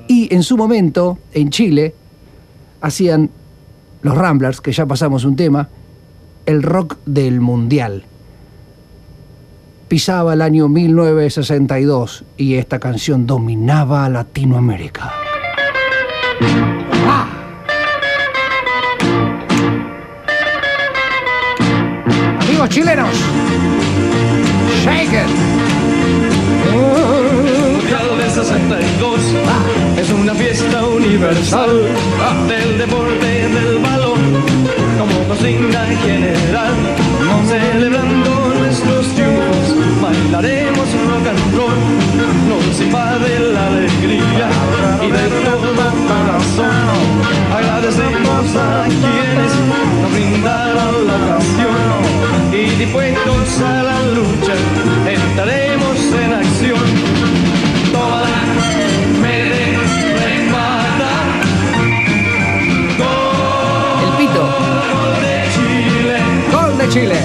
[0.07, 1.95] Y en su momento, en Chile,
[2.83, 3.31] hacían
[4.03, 5.71] los Ramblers, que ya pasamos un tema,
[6.45, 8.05] el rock del mundial.
[9.89, 15.15] Pisaba el año 1962 y esta canción dominaba Latinoamérica.
[22.75, 23.17] Chilenos,
[24.83, 25.29] shake it.
[26.73, 29.21] Mundial 62
[29.97, 31.71] es una fiesta universal
[32.49, 34.21] del deporte del balón
[34.99, 36.75] como consigna general
[37.47, 39.04] celebrando nuestros
[41.15, 41.81] rock and roll
[42.49, 44.49] nos invade la alegría
[45.03, 45.69] y de todo
[46.11, 47.07] corazón
[47.55, 49.53] agradecemos a quienes
[50.03, 51.99] nos brindaron la ocasión
[52.53, 54.55] y dispuestos a la lucha
[55.07, 56.87] entraremos en acción
[57.93, 58.35] toda
[59.23, 59.37] me
[60.23, 61.13] remata
[64.05, 64.45] El pito,
[64.93, 66.19] gol de Chile.
[66.53, 67.19] Gol de Chile.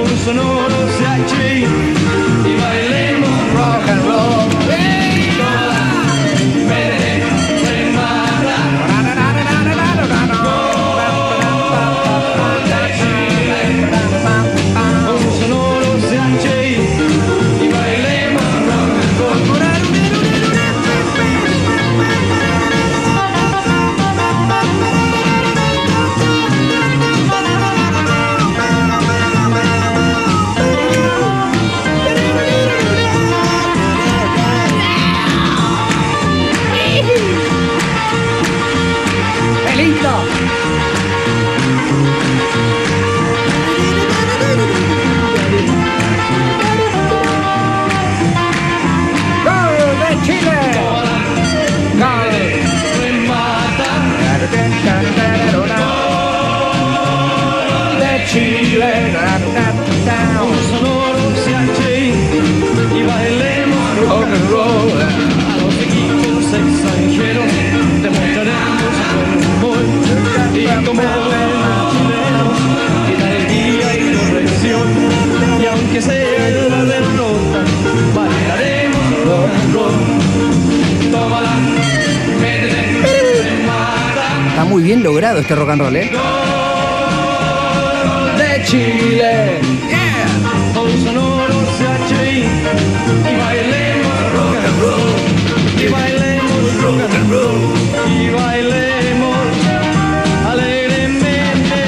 [0.00, 2.03] un sonoro se
[4.02, 4.48] roll.
[4.70, 5.53] Hey,
[85.36, 86.10] este rock and roll, ¿eh?
[88.38, 89.60] de Chile.
[90.74, 91.54] Con sonoro
[92.08, 92.44] CHI.
[93.20, 95.12] Y bailemos rock and roll.
[95.82, 97.58] Y bailemos rock and roll.
[98.10, 99.38] Y bailemos
[100.46, 101.80] alegremente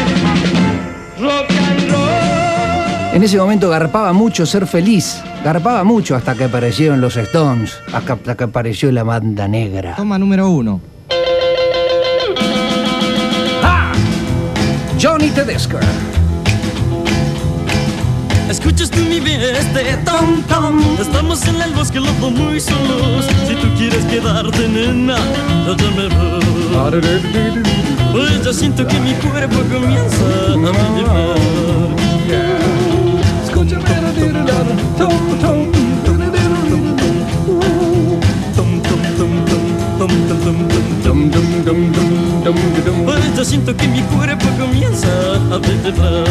[1.20, 3.14] rock and roll.
[3.14, 5.22] En ese momento garpaba mucho ser feliz.
[5.44, 9.94] Garpaba mucho hasta que aparecieron los Stones, hasta que apareció la banda negra.
[9.94, 10.95] Toma número uno.
[14.98, 15.78] Johnny Tedesco.
[18.48, 23.26] Escuchas tú mi bien este tom tom Estamos en el bosque los dos muy solos
[23.46, 25.16] Si tú quieres quedarte nena
[25.66, 26.44] Dame voz.
[28.12, 31.34] Pues ya siento que mi cuerpo comienza a vibrar
[33.44, 33.80] Escucha
[34.96, 35.72] tom, tom,
[42.52, 45.08] Pues ya siento que mi cuerpo comienza
[45.52, 46.24] a vibrar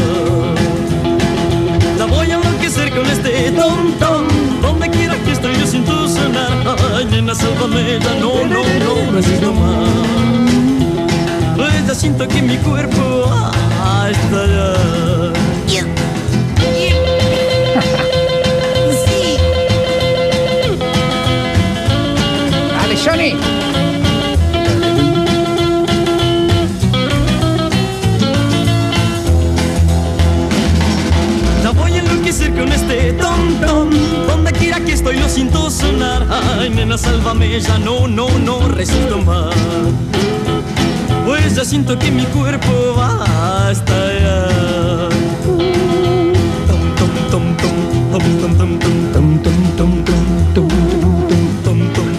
[1.97, 4.27] la voy a enloquecer con este tom tom
[4.61, 6.51] Donde quiera que estoy yo siento sonar
[6.95, 9.95] Ay, nena, sálvame No, no, no, no más.
[11.95, 14.11] Siento que mi cuerpo ah,
[32.95, 33.89] este tom tom
[34.27, 36.25] Donde quiera que estoy lo siento sonar
[36.59, 39.53] Ay, nena, sálvame ya No, no, no resisto más
[41.25, 44.45] Pues ya siento que mi cuerpo va hasta allá.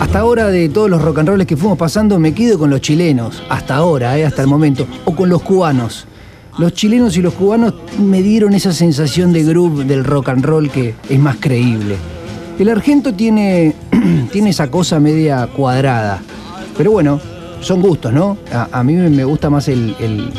[0.00, 2.80] Hasta ahora de todos los rock and rolls que fuimos pasando me quedo con los
[2.80, 6.06] chilenos, hasta ahora, eh, hasta el momento, o con los cubanos.
[6.58, 10.70] Los chilenos y los cubanos me dieron esa sensación de groove del rock and roll
[10.70, 11.96] que es más creíble.
[12.58, 13.74] El argento tiene,
[14.32, 16.22] tiene esa cosa media cuadrada,
[16.74, 17.20] pero bueno,
[17.60, 18.38] son gustos, ¿no?
[18.72, 20.30] A, mí me gusta más el,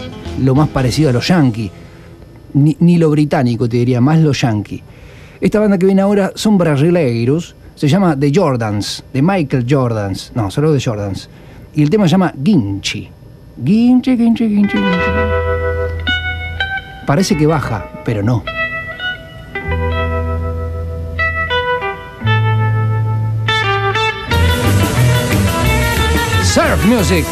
[0.41, 1.69] lo más parecido a los yankees,
[2.53, 4.81] ni, ni lo británico te diría, más lo yankee.
[5.39, 10.49] Esta banda que viene ahora son brasileiros, se llama The Jordans, de Michael Jordans, no,
[10.49, 11.29] solo The Jordans.
[11.75, 13.07] Y el tema se llama Ginchi.
[13.63, 15.46] Ginchi, Ginchi, Ginchi, Ginchi.
[17.07, 18.43] Parece que baja, pero no.
[26.43, 27.25] Surf Music.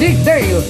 [0.00, 0.64] Dick Dale.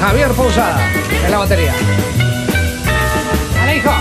[0.00, 0.80] Javier Posada
[1.24, 1.74] en la batería.
[3.62, 3.92] ¡Alejo!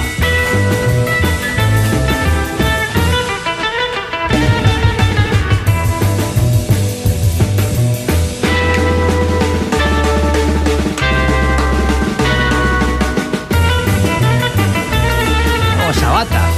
[15.93, 16.50] Sabata.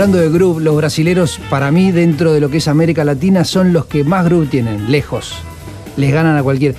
[0.00, 3.74] Hablando de groove, los brasileros, para mí, dentro de lo que es América Latina, son
[3.74, 5.34] los que más groove tienen, lejos.
[5.98, 6.74] Les ganan a cualquier.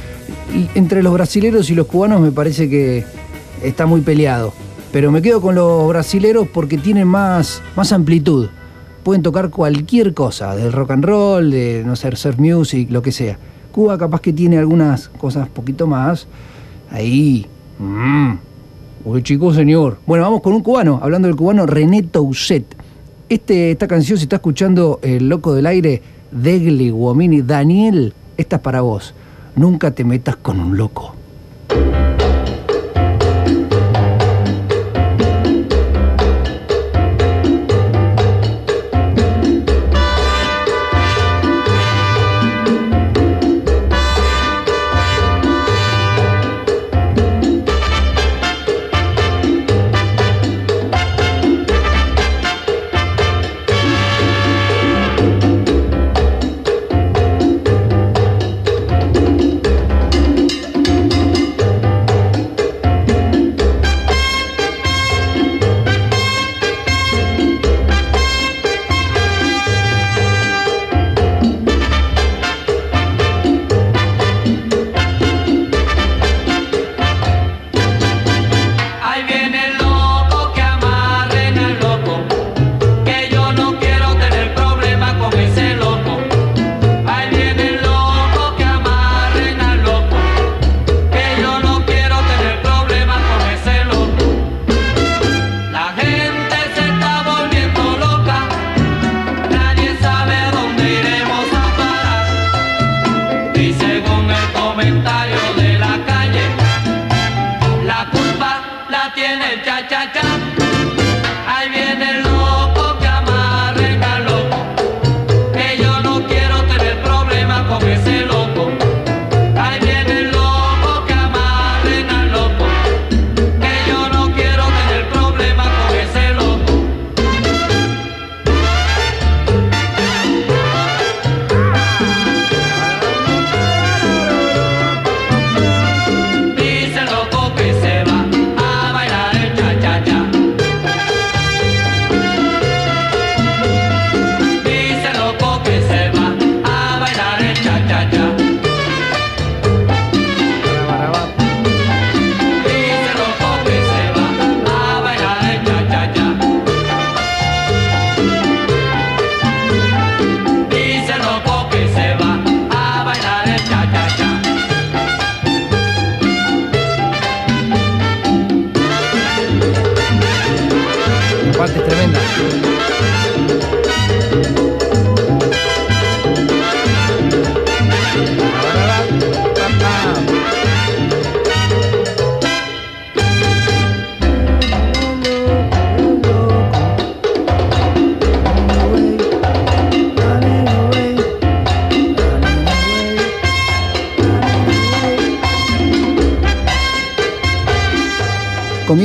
[0.55, 3.05] Y entre los brasileros y los cubanos me parece que
[3.61, 4.53] está muy peleado.
[4.91, 8.49] Pero me quedo con los brasileros porque tienen más, más amplitud.
[9.03, 13.11] Pueden tocar cualquier cosa, del rock and roll, de no sé, surf music, lo que
[13.11, 13.37] sea.
[13.71, 16.25] Cuba capaz que tiene algunas cosas poquito más.
[16.89, 17.45] Ahí.
[17.77, 18.31] mm,
[19.05, 19.99] Uy, chico, señor.
[20.07, 20.99] Bueno, vamos con un cubano.
[21.03, 22.80] Hablando del cubano, René Tousset.
[23.31, 26.01] Este, esta canción, si está escuchando El Loco del Aire,
[26.31, 29.13] Degli Guamini, Daniel, esta es para vos.
[29.55, 31.15] nunca te metas con un loco.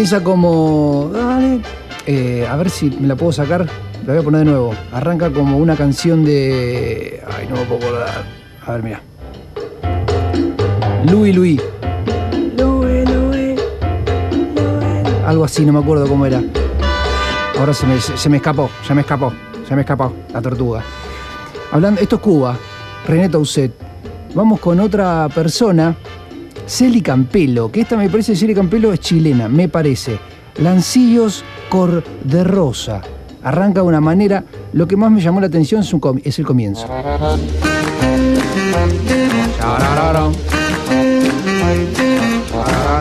[0.07, 1.11] Comienza como.
[2.07, 3.67] Eh, a ver si me la puedo sacar.
[4.07, 4.73] La voy a poner de nuevo.
[4.93, 7.25] Arranca como una canción de.
[7.37, 8.25] Ay, no me puedo acordar.
[8.65, 9.03] A ver, mira.
[11.11, 11.61] Louis Louis.
[15.27, 16.41] Algo así, no me acuerdo cómo era.
[17.59, 19.33] Ahora se me, se me escapó, se me escapó,
[19.69, 20.85] se me escapó la tortuga.
[21.73, 22.57] Hablando, esto es Cuba,
[23.09, 23.73] René Tausset.
[24.37, 25.97] Vamos con otra persona,
[26.67, 30.19] Celi Campelo, que esta me parece, Celi Campelo es chilena, me parece.
[30.59, 33.03] Lancillos Cor de Rosa.
[33.43, 36.39] Arranca de una manera, lo que más me llamó la atención es, un comi- es
[36.39, 36.87] el comienzo.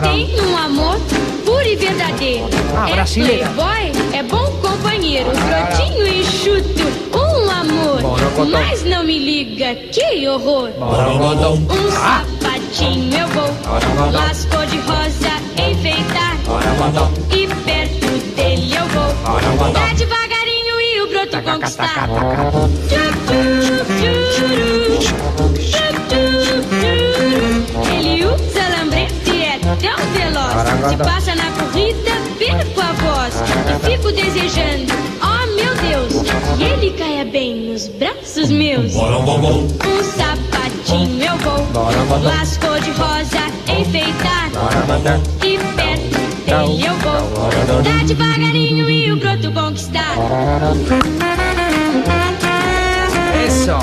[0.02, 0.98] Tem um amor
[1.44, 2.48] puro e verdadeiro.
[2.76, 6.86] Ah, é playboy, é bom companheiro, brotinho e chuto.
[7.14, 8.00] Um amor,
[8.50, 10.70] mas não me liga, que horror.
[10.80, 13.50] Um sapatinho eu vou,
[14.12, 16.36] las cor de rosa enfeitar.
[17.30, 22.08] E perto dele eu vou, dar devagarinho e o broto conquistar.
[27.92, 30.90] Ele usa lambreta e é tão veloz.
[30.90, 33.34] Se passa na corrida, perco a voz.
[33.68, 36.24] E fico desejando, oh meu Deus.
[36.58, 38.94] E ele caia bem nos braços meus.
[38.94, 44.50] Um sapatinho eu vou, lascou de rosa enfeitar.
[45.44, 50.16] E perto dele eu vou, dar devagarinho e o broto conquistar.
[53.46, 53.78] Eso.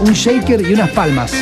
[0.00, 1.32] Un shaker y unas palmas.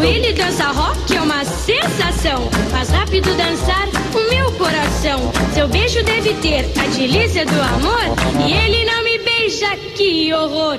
[0.00, 2.48] Quando ele dança rock é uma sensação.
[2.70, 5.30] Faz rápido dançar o meu coração.
[5.52, 8.16] Seu beijo deve ter a delícia do amor.
[8.46, 10.78] E ele não me beija, que horror.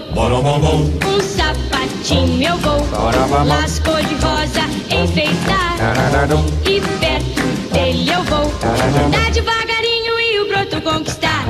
[1.05, 2.79] Um sapatinho eu vou,
[3.45, 5.77] Las cor de rosa enfeitar.
[6.65, 8.51] E perto dele eu vou
[9.05, 11.45] andar devagarinho e o broto conquistar.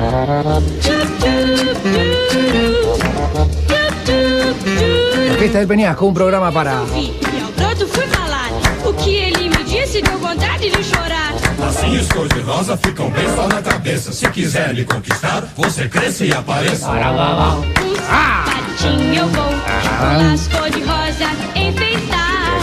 [5.30, 6.82] Orquesta del Peñasco, un programa para
[10.82, 11.34] de chorar.
[11.68, 14.12] Assim os cor-de-rosa ficam bem só na cabeça.
[14.12, 16.90] Se quiser me conquistar, você cresça e apareça.
[16.90, 19.52] Um sapatinho eu vou
[20.18, 22.58] Las cor de rosa enfeitar.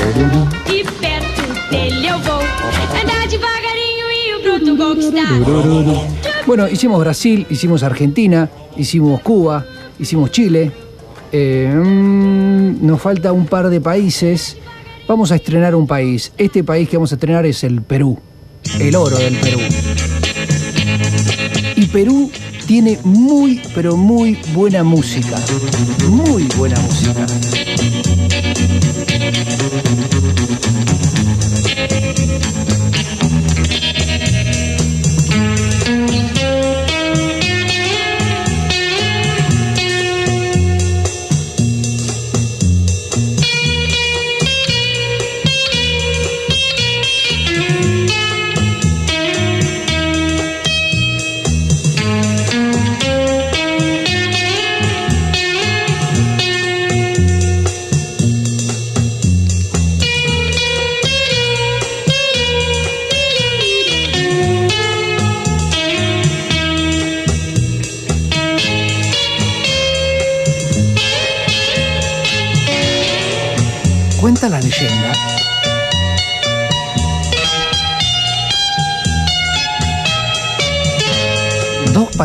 [0.67, 2.41] E perto dele eu vou
[3.01, 6.45] andar devagarinho e o broto conquistar.
[6.45, 9.65] Bueno, hicimos Brasil, hicimos Argentina, hicimos Cuba,
[9.99, 10.71] hicimos Chile.
[11.31, 14.57] Eh, mm, nos falta un par de países.
[15.09, 16.31] Vamos a estrenar un país.
[16.37, 18.19] Este país que vamos a estrenar es el Perú.
[18.79, 19.59] El oro del Perú.
[21.75, 22.29] Y Perú
[22.67, 25.35] tiene muy, pero muy buena música.
[26.07, 27.25] Muy buena música.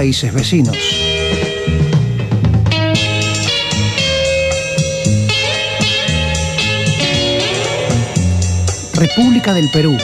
[0.04, 0.76] Países vecinos.
[8.92, 9.96] República del Perú.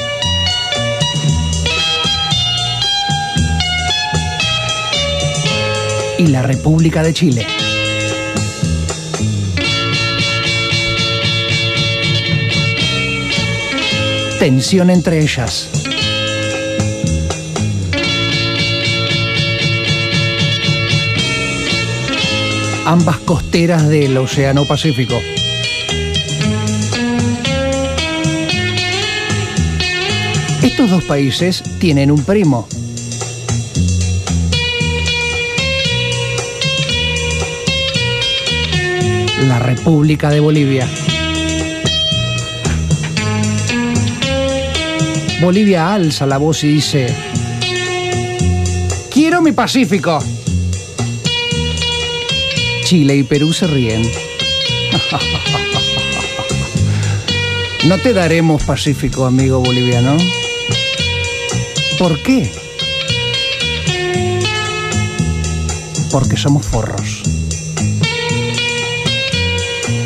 [6.17, 7.47] Y la República de Chile.
[14.39, 15.80] Tensión entre ellas.
[22.87, 25.15] Ambas costeras del Océano Pacífico.
[30.63, 32.67] Estos dos países tienen un primo.
[39.47, 40.89] La República de Bolivia.
[45.41, 47.15] Bolivia alza la voz y dice,
[49.11, 50.19] quiero mi Pacífico.
[52.91, 54.03] Chile y Perú se ríen.
[57.87, 60.17] No te daremos Pacífico, amigo boliviano.
[62.01, 62.51] ¿Por qué?
[66.11, 67.23] Porque somos forros.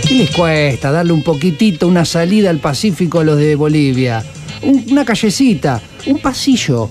[0.06, 4.22] ¿Qué les cuesta darle un poquitito, una salida al Pacífico a los de Bolivia?
[4.60, 6.90] Un- una callecita, un pasillo,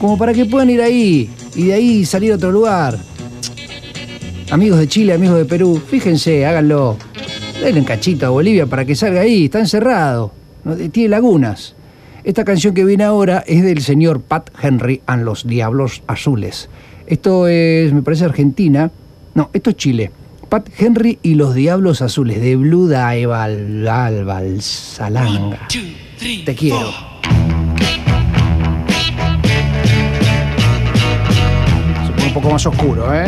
[0.00, 2.98] como para que puedan ir ahí y de ahí salir a otro lugar.
[4.50, 6.96] Amigos de Chile, amigos de Perú, fíjense, háganlo.
[7.62, 10.32] Denle un cachito a Bolivia para que salga ahí, está encerrado,
[10.64, 11.74] no- tiene lagunas.
[12.24, 16.68] Esta canción que viene ahora es del señor Pat Henry and los Diablos Azules.
[17.06, 18.90] Esto es, me parece, Argentina.
[19.34, 20.10] No, esto es Chile.
[20.48, 25.68] Pat Henry y los Diablos Azules de Blue Dival, Albal, Salanga.
[26.44, 26.90] Te quiero.
[32.06, 33.26] Se pone un poco más oscuro, ¿eh?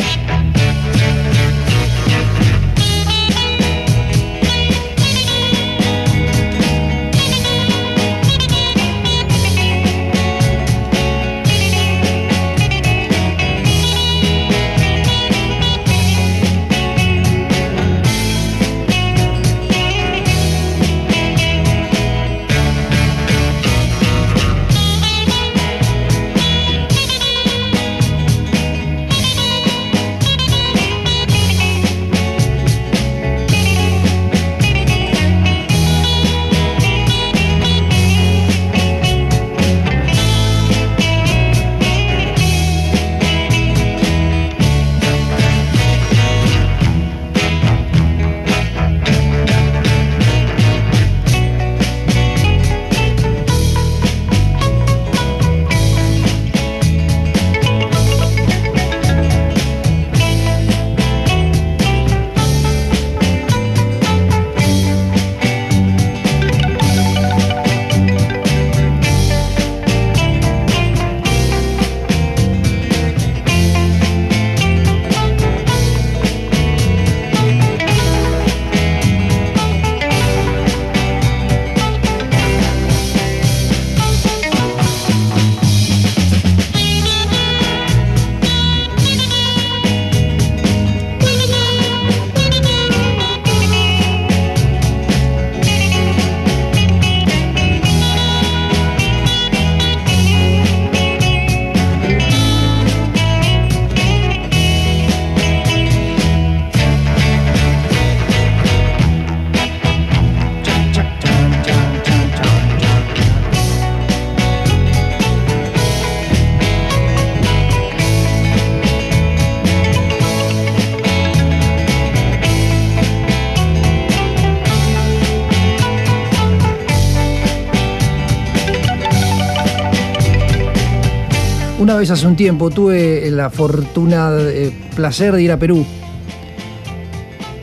[131.91, 135.85] Una vez hace un tiempo tuve la fortuna, eh, placer de ir a Perú.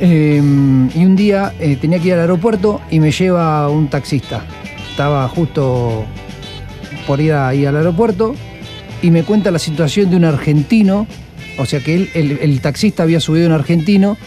[0.02, 0.36] Eh,
[0.94, 4.44] y un día eh, tenía que ir al aeropuerto y me lleva un taxista.
[4.92, 6.04] Estaba justo
[7.08, 8.36] por ir al aeropuerto
[9.02, 11.08] y me cuenta la situación de un argentino.
[11.58, 14.18] O sea que el, el taxista había subido un argentino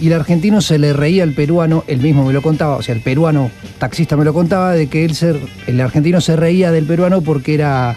[0.00, 2.92] y el argentino se le reía al peruano, él mismo me lo contaba, o sea,
[2.92, 5.36] el peruano taxista me lo contaba, de que él se,
[5.68, 7.96] el argentino se reía del peruano porque era,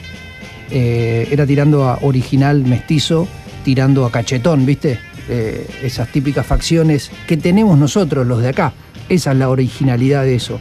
[0.71, 3.27] eh, era tirando a original mestizo,
[3.63, 4.99] tirando a cachetón, ¿viste?
[5.27, 8.73] Eh, esas típicas facciones que tenemos nosotros, los de acá.
[9.09, 10.59] Esa es la originalidad de eso.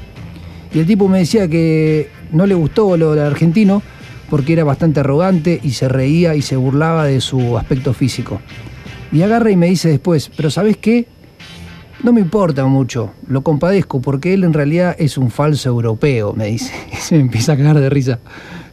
[0.72, 3.82] Y el tipo me decía que no le gustó lo del argentino
[4.28, 8.40] porque era bastante arrogante y se reía y se burlaba de su aspecto físico.
[9.12, 11.06] Y agarra y me dice después, pero ¿sabes qué?
[12.02, 16.46] No me importa mucho, lo compadezco porque él en realidad es un falso europeo, me
[16.46, 16.72] dice.
[16.92, 18.18] Y se me empieza a cagar de risa.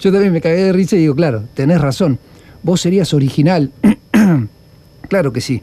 [0.01, 2.17] Yo también me cagué de risa y digo, claro, tenés razón,
[2.63, 3.71] vos serías original.
[5.07, 5.61] claro que sí.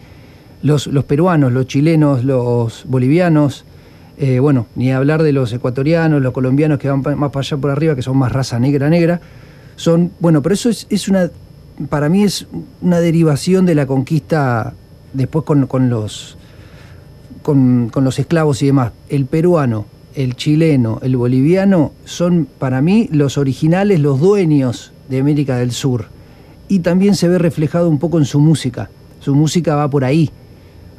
[0.62, 3.64] Los, los peruanos, los chilenos, los bolivianos,
[4.16, 7.70] eh, bueno, ni hablar de los ecuatorianos, los colombianos que van más para allá por
[7.72, 9.20] arriba, que son más raza negra, negra,
[9.74, 11.30] son, bueno, pero eso es, es una,
[11.88, 12.46] para mí es
[12.80, 14.72] una derivación de la conquista
[15.14, 16.36] después con, con los
[17.42, 18.92] con, con los esclavos y demás.
[19.08, 19.86] El peruano,
[20.18, 26.06] el chileno, el boliviano son para mí los originales, los dueños de América del Sur.
[26.66, 28.90] Y también se ve reflejado un poco en su música.
[29.20, 30.28] Su música va por ahí.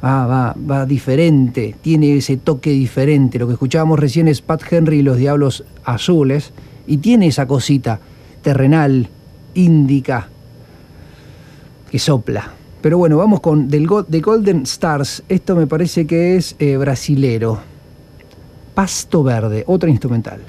[0.00, 3.38] Ah, va, va diferente, tiene ese toque diferente.
[3.38, 6.54] Lo que escuchábamos recién es Pat Henry y los Diablos Azules,
[6.86, 8.00] y tiene esa cosita
[8.40, 9.10] terrenal,
[9.52, 10.28] índica,
[11.90, 12.54] que sopla.
[12.80, 15.22] Pero bueno, vamos con The Golden Stars.
[15.28, 17.69] Esto me parece que es eh, brasilero.
[18.80, 20.40] Pasto Verde, otra instrumental.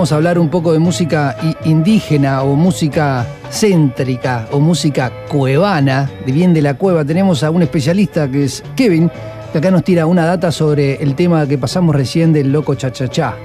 [0.00, 1.36] Vamos a hablar un poco de música
[1.66, 7.60] indígena o música céntrica o música cuevana, de bien de la cueva, tenemos a un
[7.60, 9.10] especialista que es Kevin,
[9.52, 13.36] que acá nos tira una data sobre el tema que pasamos recién del loco chachachá.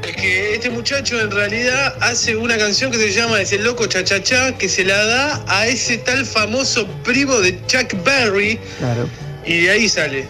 [0.00, 4.56] que este muchacho en realidad hace una canción que se llama Es el loco chachachá,
[4.56, 9.08] que se la da a ese tal famoso primo de Chuck Berry, Claro.
[9.44, 10.24] y de ahí sale.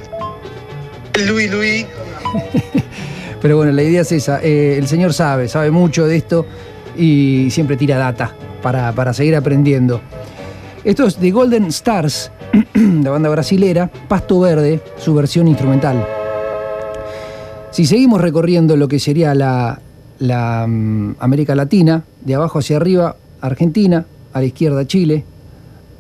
[1.26, 1.84] Louis Louis.
[3.40, 4.42] Pero bueno, la idea es esa.
[4.42, 6.46] Eh, el señor sabe, sabe mucho de esto
[6.96, 10.00] y siempre tira data para, para seguir aprendiendo.
[10.84, 12.30] Esto es The Golden Stars,
[12.74, 16.06] la banda brasilera, Pasto Verde, su versión instrumental.
[17.70, 19.80] Si seguimos recorriendo lo que sería la,
[20.18, 25.24] la, mm, América Latina, de abajo hacia arriba, Argentina, a la izquierda Chile,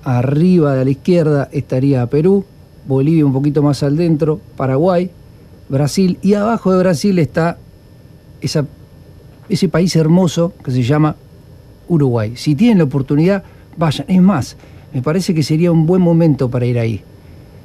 [0.02, 2.44] arriba de la izquierda estaría Perú,
[2.86, 5.10] Bolivia un poquito más al dentro, Paraguay,
[5.70, 7.56] Brasil, y abajo de Brasil está
[8.40, 11.16] ese país hermoso que se llama
[11.88, 12.32] Uruguay.
[12.36, 13.44] Si tienen la oportunidad,
[13.76, 14.04] vayan.
[14.08, 14.56] Es más,
[14.92, 17.02] me parece que sería un buen momento para ir ahí,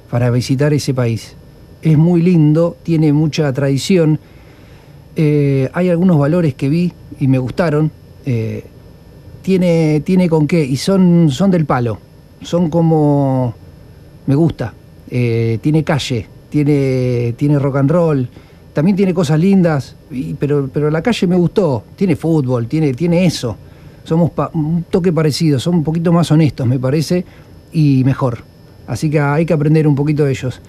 [0.09, 1.35] para visitar ese país.
[1.81, 4.19] Es muy lindo, tiene mucha tradición.
[5.15, 7.91] Eh, hay algunos valores que vi y me gustaron.
[8.25, 8.65] eh,
[9.41, 11.99] tiene, tiene con qué, y son, son del palo.
[12.41, 13.53] Son como.
[14.25, 14.73] Me gusta.
[15.07, 16.27] Eh, tiene calle,
[16.63, 18.29] tiene, tiene rock and roll,
[18.71, 21.83] también tiene cosas lindas, y- pero, pero la calle me gustó.
[21.97, 23.57] Tiene fútbol, tiene, tiene eso.
[24.05, 27.25] Somos un toque parecido, son un poquito más honestos, me parece,
[27.73, 28.37] y mejor.
[28.87, 30.61] Así que hay que aprender un poquito de ellos.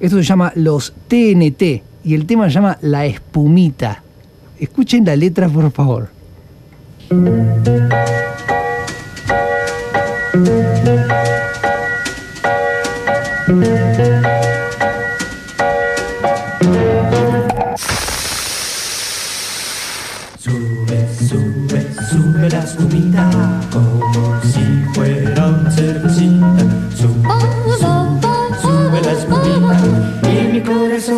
[0.00, 4.02] Esto se llama Los TNT y el tema se llama La Espumita.
[4.60, 6.10] Escuchen la letra, por favor.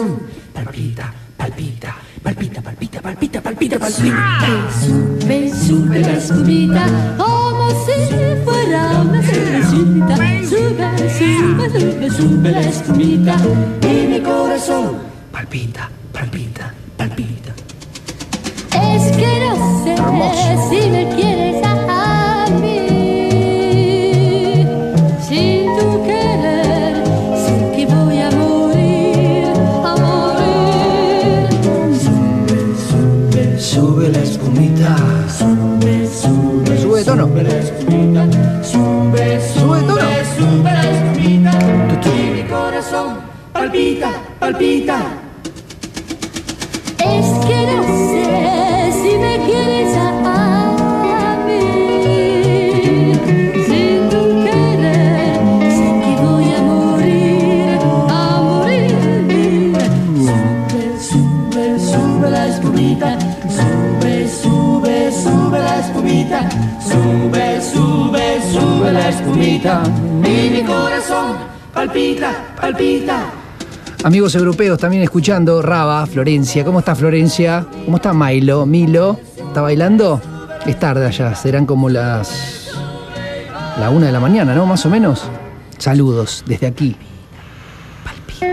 [0.05, 0.21] Corazón
[0.53, 4.71] palpita, palpita, palpita, palpita, palpita, palpita, palpita.
[4.81, 6.87] Sube, sube la espumita
[7.17, 10.17] como si fuera una cervecita.
[10.17, 10.91] Sube,
[11.29, 13.37] sube, sube, sube la espumita
[13.83, 14.99] Y mi corazón
[15.33, 17.55] palpita, palpita, palpita.
[18.73, 21.14] Es que no sé si me
[43.65, 44.99] palpita, palpita.
[46.99, 51.67] Es que no sé si me quieres a mí.
[53.67, 55.41] Sin tu querer,
[55.77, 57.79] sé que voy a morir,
[58.11, 59.73] a morir.
[60.29, 63.19] Sube, sube, sube la espumita.
[63.49, 66.49] Sube, sube, sube la espumita.
[66.91, 69.83] Sube, sube, sube la espumita.
[70.23, 71.37] Y mi corazón
[71.73, 73.34] palpita, palpita.
[74.05, 76.63] Amigos europeos también escuchando, Raba, Florencia.
[76.63, 77.67] ¿Cómo está Florencia?
[77.87, 78.67] ¿Cómo está Milo?
[78.67, 80.21] Milo, ¿está bailando?
[80.67, 82.71] Es tarde allá, serán como las.
[83.81, 84.67] la una de la mañana, ¿no?
[84.67, 85.23] Más o menos.
[85.79, 86.97] Saludos desde aquí.
[88.05, 88.47] Palpita.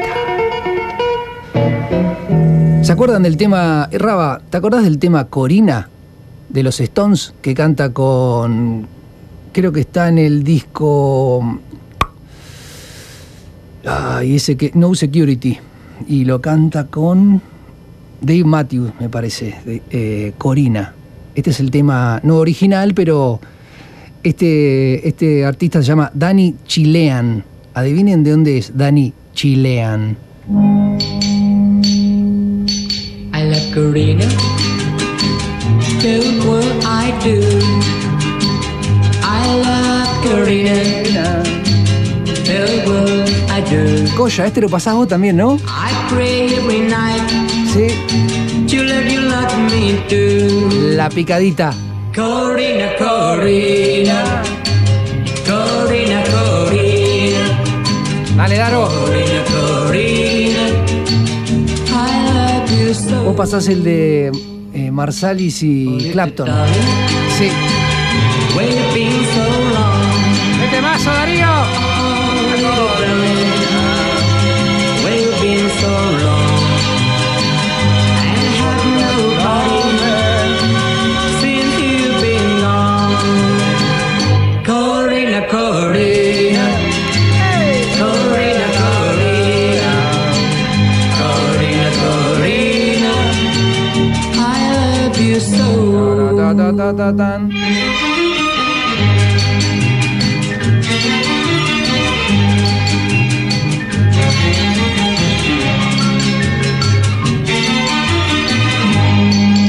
[2.82, 3.90] ¿Se acuerdan del tema.
[3.92, 5.90] eh, Raba, ¿te acordás del tema Corina?
[6.48, 8.88] De los Stones, que canta con.
[9.52, 11.60] Creo que está en el disco.
[13.86, 14.72] Ay, ese que.
[14.74, 15.58] No Security.
[16.08, 17.42] Y lo canta con.
[18.22, 19.56] Dave Matthews, me parece.
[19.90, 20.94] eh, Corina.
[21.34, 23.40] Este es el tema no original, pero.
[24.24, 27.44] Este, este artista se llama Danny Chilean.
[27.74, 30.16] Adivinen de dónde es Danny Chilean.
[33.34, 34.26] I love Karina.
[36.02, 37.40] Do what I do.
[39.24, 41.42] I love Karina.
[42.46, 43.31] Do
[44.16, 45.56] Coya, este lo pasás vos también, ¿no?
[45.56, 47.22] I pray every night.
[47.74, 47.88] Sí.
[48.68, 50.70] To let you love me too.
[50.96, 51.74] La picadita.
[52.16, 54.44] Corina, Corina.
[55.46, 57.44] Corina, Corina.
[58.38, 58.88] Dale, Daro.
[58.88, 60.92] Corina, Corina.
[63.24, 64.32] Vos pasás el de
[64.74, 66.50] eh, Marsalis y Clapton.
[67.38, 67.50] Sí.
[96.72, 97.50] Ta, ta, ta, ta, tan.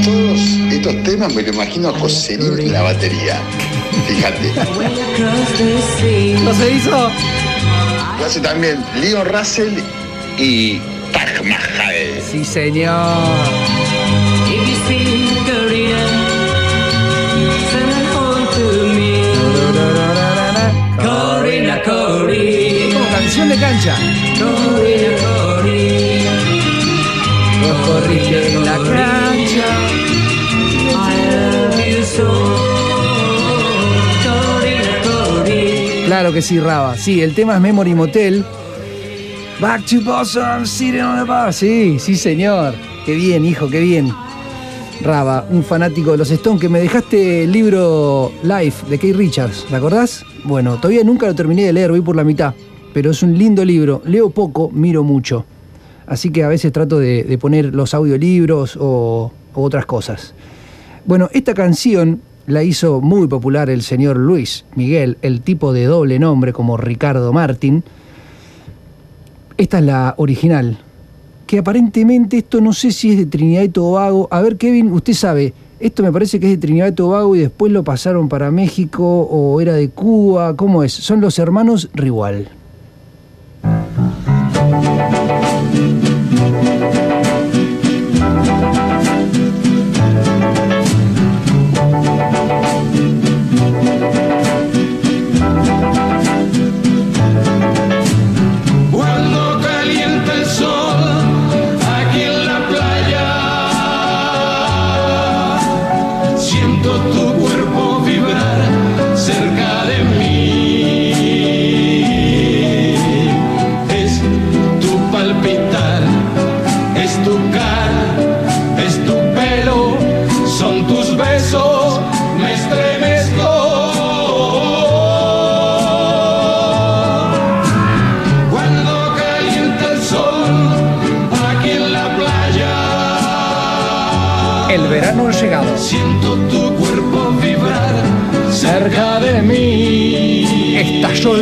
[0.04, 0.40] Todos
[0.70, 3.40] estos temas me lo imagino a Coserín en la batería.
[4.06, 4.52] Fíjate.
[6.44, 7.10] ¿No se hizo?
[8.20, 9.74] Lo hace también Leon Russell
[10.38, 10.78] y
[11.12, 12.22] Taj Mahal.
[12.30, 13.81] Sí, señor.
[27.62, 29.68] Vos corriste en la cancha.
[30.90, 32.28] I love you so.
[34.22, 36.06] Corina, Corina.
[36.06, 36.96] Claro que sí, Raba.
[36.98, 38.44] Sí, el tema es Memory Motel.
[39.58, 41.54] Back to Boston, sitting on the bar.
[41.54, 42.74] Sí, sí, señor.
[43.06, 44.12] Qué bien, hijo, qué bien.
[45.00, 49.64] Raba, un fanático de los Stones, que me dejaste el libro Life de Keith Richards,
[49.68, 50.24] ¿te acordás?
[50.44, 52.54] Bueno, todavía nunca lo terminé de leer, voy por la mitad,
[52.92, 54.02] pero es un lindo libro.
[54.04, 55.44] Leo poco, miro mucho.
[56.06, 60.34] Así que a veces trato de, poner los audiolibros o, otras cosas.
[61.04, 66.18] Bueno, esta canción la hizo muy popular el señor Luis Miguel, el tipo de doble
[66.18, 67.84] nombre como Ricardo Martín.
[69.56, 70.78] Esta es la original,
[71.46, 74.28] que aparentemente esto no sé si es de Trinidad y Tobago.
[74.30, 77.40] A ver, Kevin, usted sabe, esto me parece que es de Trinidad y Tobago y
[77.40, 80.92] después lo pasaron para México o era de Cuba, ¿cómo es?
[80.92, 82.48] Son los hermanos Rigual.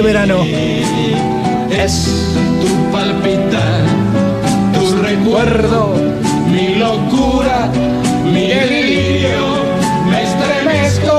[0.01, 0.45] El verano.
[1.71, 2.09] Es
[2.61, 3.83] tu palpitar,
[4.73, 5.95] tu recuerdo,
[6.51, 7.71] mi locura,
[8.25, 9.61] mi delirio.
[10.11, 11.17] Me estremezco.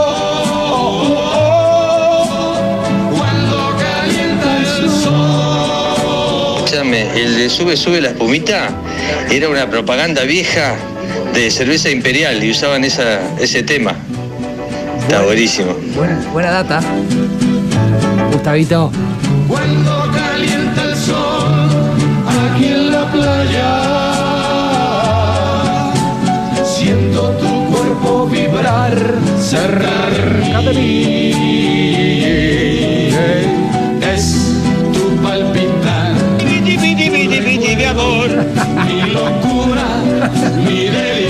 [3.17, 6.55] Cuando calienta el sol.
[6.57, 8.69] Escúchame, el de Sube, Sube la espumita
[9.29, 10.75] era una propaganda vieja
[11.33, 13.95] de cerveza imperial y usaban esa, ese tema.
[15.01, 15.73] Está buenísimo.
[15.95, 16.81] Buena, buena data.
[18.31, 18.91] Gustavito.
[19.47, 21.69] Cuando calienta el sol
[22.45, 23.71] aquí en la playa,
[26.63, 28.95] siento tu cuerpo vibrar
[29.39, 31.31] cerca de mí.
[34.13, 34.25] Es
[34.93, 36.13] tu palpitar,
[37.77, 38.29] mi amor,
[38.87, 39.87] mi locura,
[40.65, 41.20] mi delirio,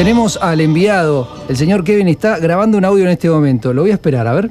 [0.00, 3.74] Tenemos al enviado, el señor Kevin está grabando un audio en este momento.
[3.74, 4.50] Lo voy a esperar, a ver.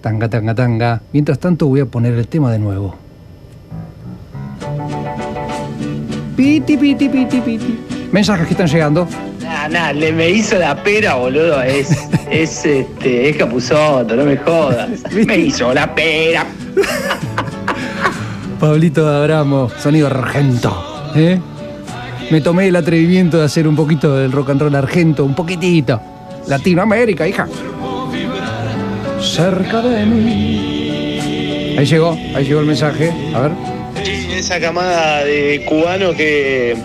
[0.00, 1.02] Tanga, tanga, tanga.
[1.12, 2.94] Mientras tanto voy a poner el tema de nuevo.
[6.36, 7.80] Piti, piti, piti, piti.
[8.12, 9.08] Mensajes que están llegando.
[9.42, 11.60] Nah, nah, le me hizo la pera, boludo.
[11.62, 11.90] Es,
[12.30, 15.02] es este, es Capuzoto, no me jodas.
[15.26, 16.46] Me hizo la pera.
[18.60, 21.10] Pablito de Abramo, sonido argento.
[21.16, 21.40] ¿eh?
[22.30, 26.00] Me tomé el atrevimiento de hacer un poquito del rock and roll argento, un poquitito.
[26.48, 27.46] Latinoamérica, hija.
[29.20, 31.76] Cerca de mí.
[31.78, 33.12] Ahí llegó, ahí llegó el mensaje.
[33.34, 33.52] A ver.
[34.04, 36.76] Sí, esa camada de cubanos que,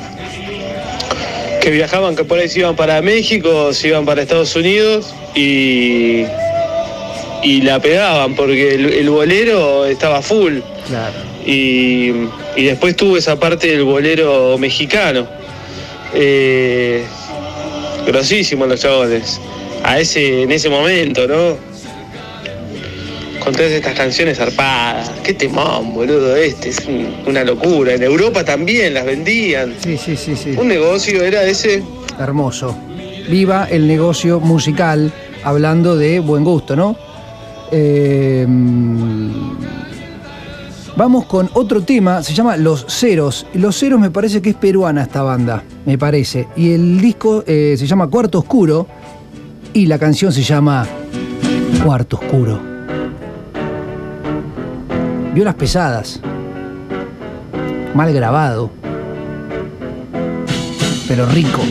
[1.61, 6.23] que viajaban, que por ahí se iban para México, se iban para Estados Unidos y,
[7.43, 10.59] y la pegaban porque el, el bolero estaba full.
[10.88, 11.31] Claro.
[11.45, 12.11] Y,
[12.55, 15.27] y después tuvo esa parte del bolero mexicano.
[16.13, 17.03] Eh,
[18.05, 19.39] grosísimos los chabones.
[19.84, 21.57] A ese, en ese momento, ¿no?
[23.43, 25.09] Con todas estas canciones zarpadas.
[25.23, 26.69] Qué temón, boludo, este.
[26.69, 27.93] Es un- una locura.
[27.95, 29.73] En Europa también las vendían.
[29.84, 30.51] Sí, sí, sí, sí.
[30.55, 31.81] Un negocio era ese.
[32.19, 32.77] Hermoso.
[33.30, 35.11] Viva el negocio musical,
[35.43, 36.95] hablando de buen gusto, ¿no?
[37.72, 38.45] Eh,
[40.95, 43.45] vamos con otro tema, se llama Los Ceros.
[43.53, 46.47] Los Ceros me parece que es peruana esta banda, me parece.
[46.55, 48.88] Y el disco eh, se llama Cuarto Oscuro
[49.73, 50.85] y la canción se llama
[51.84, 52.59] Cuarto Oscuro.
[55.34, 56.19] Violas pesadas,
[57.93, 58.69] mal grabado,
[61.07, 61.61] pero rico.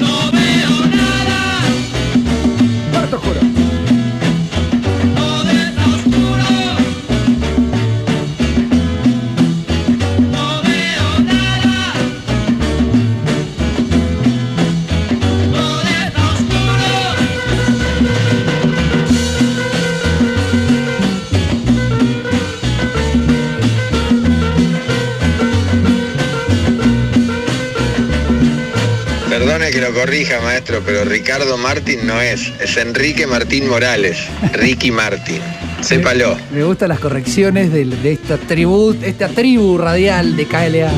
[30.01, 32.52] Corrija, maestro, pero Ricardo Martín no es.
[32.59, 34.16] Es Enrique Martín Morales.
[34.55, 35.40] Ricky Martín.
[35.82, 36.36] Sépalo.
[36.52, 40.90] Me gustan las correcciones del- de, esta tribu, esta tribu radial de KLA.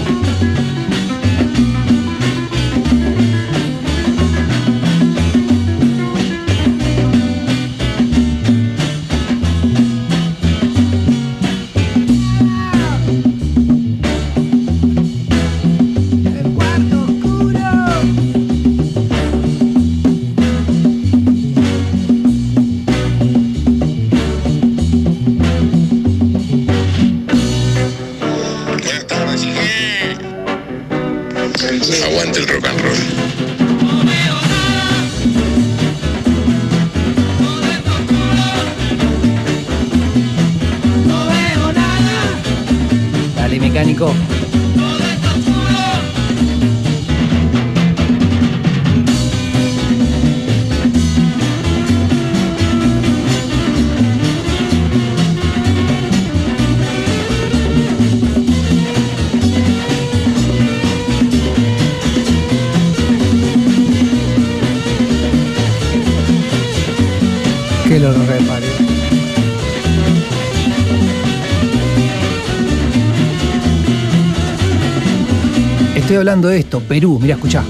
[76.33, 77.63] Hablando de esto, Perú, mira, escuchá.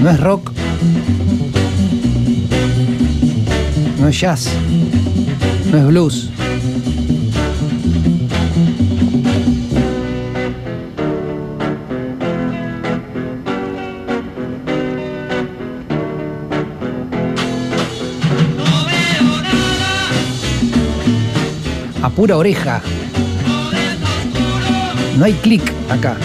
[0.00, 0.50] No es rock.
[4.00, 4.48] No es jazz.
[5.70, 6.29] No es blues.
[22.20, 22.82] Pura oreja.
[25.16, 26.18] No hay clic acá.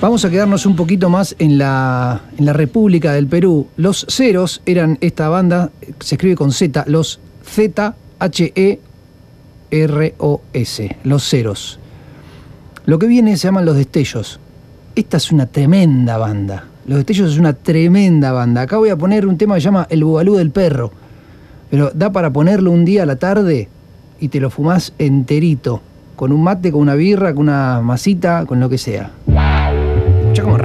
[0.00, 3.66] Vamos a quedarnos un poquito más en la, en la República del Perú.
[3.76, 7.96] Los Ceros eran esta banda, se escribe con Z, los Z-H-E-R-O-S,
[11.02, 11.80] los Ceros.
[12.86, 14.38] Lo que viene se llaman Los Destellos.
[14.94, 16.68] Esta es una tremenda banda.
[16.86, 18.62] Los Destellos es una tremenda banda.
[18.62, 20.90] Acá voy a poner un tema que se llama El Bugalú del Perro.
[21.70, 23.68] Pero da para ponerlo un día a la tarde
[24.20, 25.80] y te lo fumás enterito.
[26.14, 29.10] Con un mate, con una birra, con una masita, con lo que sea.
[30.42, 30.58] Cómo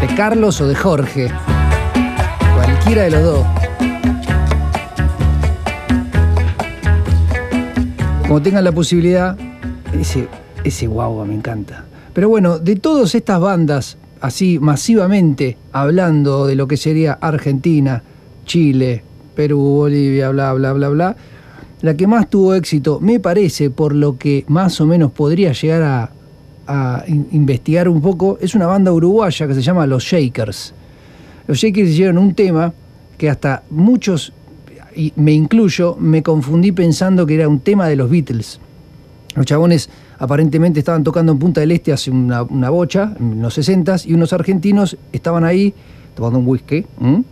[0.00, 1.30] De Carlos o de Jorge.
[2.54, 3.46] Cualquiera de los dos.
[8.22, 9.38] Como tengan la posibilidad,
[9.98, 10.28] ese,
[10.64, 11.84] ese guagua me encanta.
[12.12, 18.02] Pero bueno, de todas estas bandas, así masivamente, hablando de lo que sería Argentina,
[18.44, 19.02] Chile,
[19.34, 21.16] Perú, Bolivia, bla, bla, bla, bla,
[21.82, 25.82] la que más tuvo éxito, me parece, por lo que más o menos podría llegar
[25.82, 26.10] a,
[26.66, 30.72] a in- investigar un poco, es una banda uruguaya que se llama Los Shakers.
[31.46, 32.72] Los Shakers hicieron un tema
[33.18, 34.32] que hasta muchos,
[34.94, 38.58] y me incluyo, me confundí pensando que era un tema de los Beatles.
[39.34, 39.88] Los chabones
[40.18, 44.14] aparentemente estaban tocando en Punta del Este hace una, una bocha, en los 60 y
[44.14, 45.74] unos argentinos estaban ahí
[46.16, 46.84] tomando un whisky,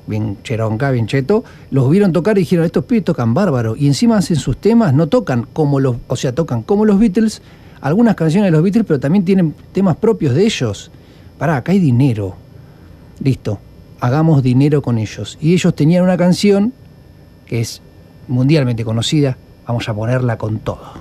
[0.06, 4.18] bien cheronca, bien cheto, los vieron tocar y dijeron, estos pibes tocan bárbaro, y encima
[4.18, 7.40] hacen sus temas, no tocan como los, o sea, tocan como los Beatles,
[7.80, 10.90] algunas canciones de los Beatles, pero también tienen temas propios de ellos.
[11.38, 12.36] Pará, acá hay dinero.
[13.22, 13.58] Listo,
[14.00, 15.38] hagamos dinero con ellos.
[15.40, 16.72] Y ellos tenían una canción
[17.46, 17.80] que es
[18.28, 19.36] mundialmente conocida,
[19.66, 20.92] vamos a ponerla con todo.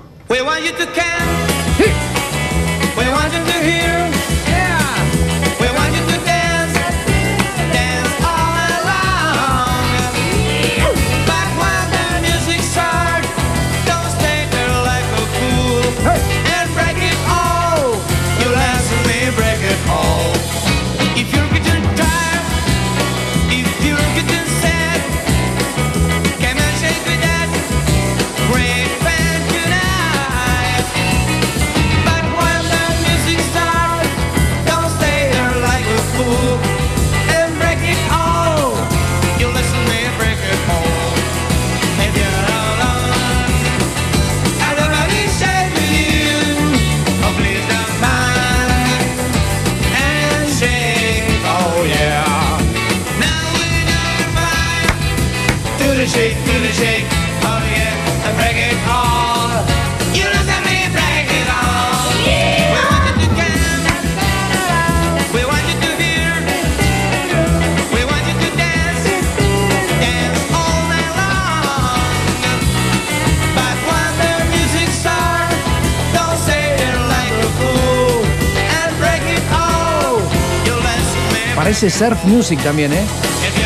[81.90, 83.04] Surf music también, ¿eh?
[83.42, 83.64] If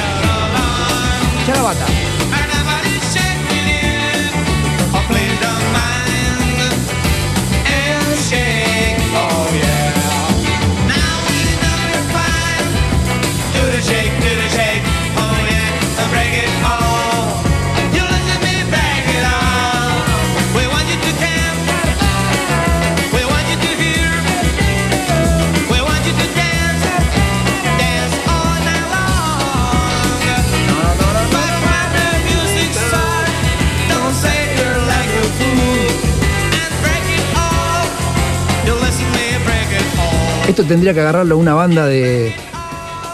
[40.59, 42.33] Esto tendría que agarrarlo una banda de,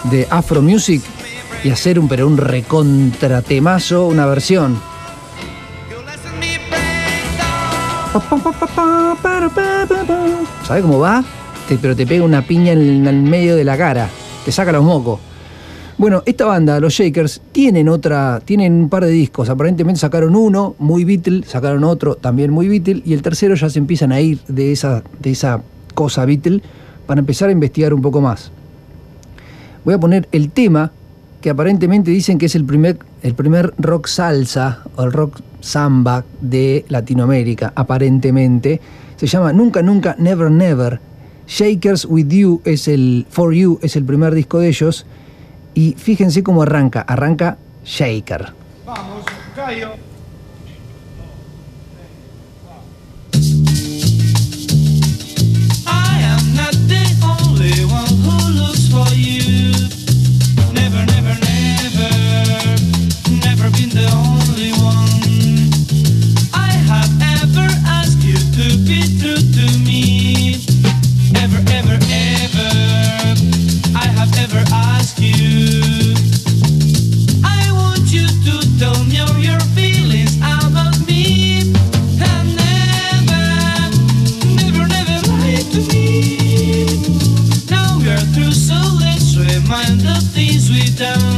[0.05, 1.03] de Afro Music
[1.63, 4.81] y hacer un, pero un recontratemazo, una versión.
[10.67, 11.23] ¿Sabes cómo va?
[11.83, 14.09] Pero te pega una piña en el medio de la cara,
[14.47, 15.21] te saca los mocos.
[15.99, 19.51] Bueno, esta banda, los Shakers, tienen otra, tienen un par de discos.
[19.51, 23.79] Aparentemente sacaron uno, muy Beatle, sacaron otro, también muy Beatle, y el tercero ya se
[23.79, 25.61] empiezan a ir de esa, de esa
[25.93, 26.63] cosa Beatle
[27.07, 28.51] para empezar a investigar un poco más.
[29.85, 30.93] Voy a poner el tema
[31.41, 36.25] que aparentemente dicen que es el primer, el primer rock salsa o el rock samba
[36.41, 38.81] de Latinoamérica, aparentemente.
[39.17, 41.01] Se llama Nunca Nunca Never Never.
[41.47, 45.05] Shakers With You es el For You es el primer disco de ellos
[45.75, 48.55] y fíjense cómo arranca, arranca Shaker.
[48.87, 49.25] Vamos,
[49.55, 50.14] Cayo.
[90.65, 91.34] sweet down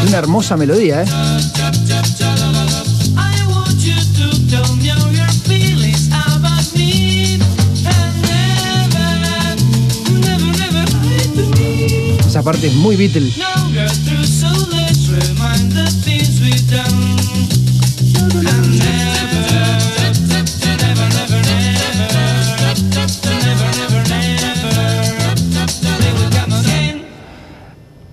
[0.00, 1.06] Una hermosa melodía, ¿eh?
[12.26, 13.30] Esa parte es muy Beatle.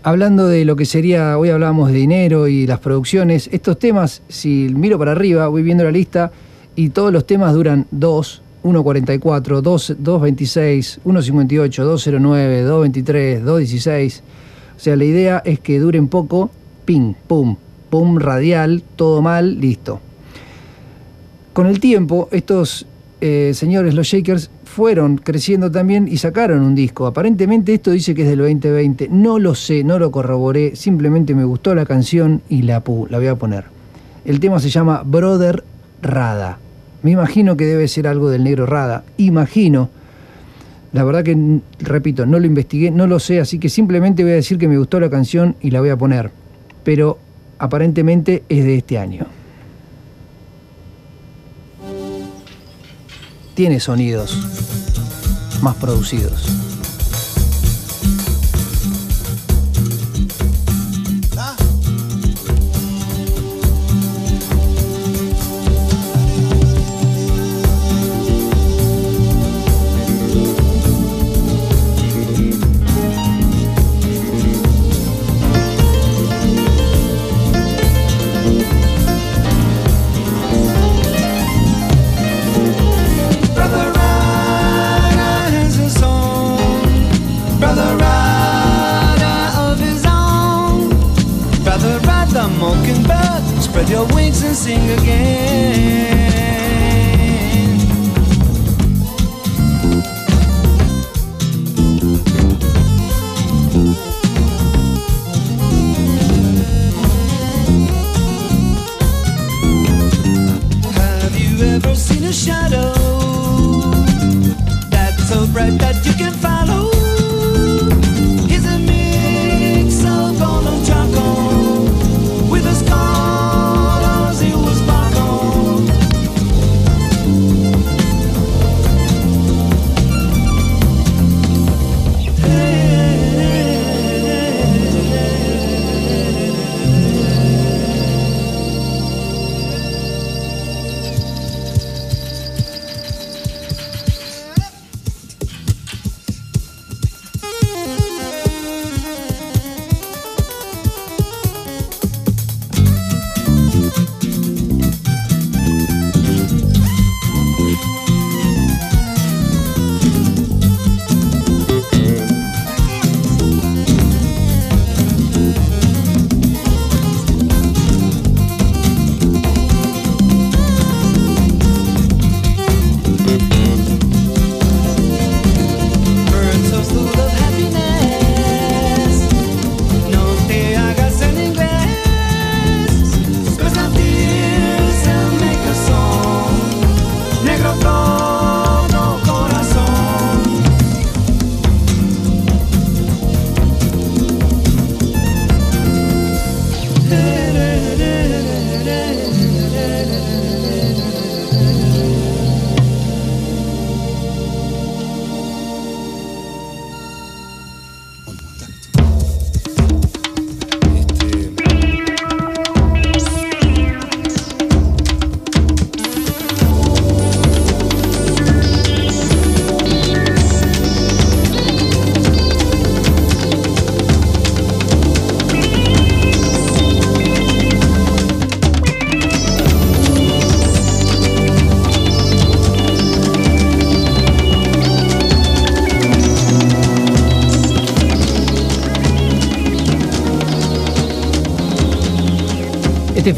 [0.01, 4.69] Hablando de lo que sería, hoy hablábamos de dinero y las producciones, estos temas, si
[4.73, 6.31] miro para arriba, voy viendo la lista
[6.77, 14.21] y todos los temas duran 2, 1.44, 2, 2.26, 1.58, 2.09, 2.23, 2.16.
[14.77, 16.49] O sea, la idea es que duren poco,
[16.85, 17.57] ping, pum,
[17.89, 19.99] pum, radial, todo mal, listo.
[21.51, 22.85] Con el tiempo, estos
[23.19, 27.07] eh, señores, los Shakers, fueron creciendo también y sacaron un disco.
[27.07, 29.09] Aparentemente esto dice que es del 2020.
[29.09, 33.27] No lo sé, no lo corroboré, simplemente me gustó la canción y la, la voy
[33.27, 33.65] a poner.
[34.25, 35.63] El tema se llama Brother
[36.03, 36.59] Rada.
[37.01, 39.03] Me imagino que debe ser algo del negro Rada.
[39.17, 39.89] Imagino.
[40.93, 44.35] La verdad que, repito, no lo investigué, no lo sé, así que simplemente voy a
[44.35, 46.29] decir que me gustó la canción y la voy a poner.
[46.83, 47.17] Pero
[47.57, 49.25] aparentemente es de este año.
[53.60, 54.38] Tiene sonidos
[55.61, 56.68] más producidos.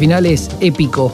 [0.01, 1.13] Final es épico.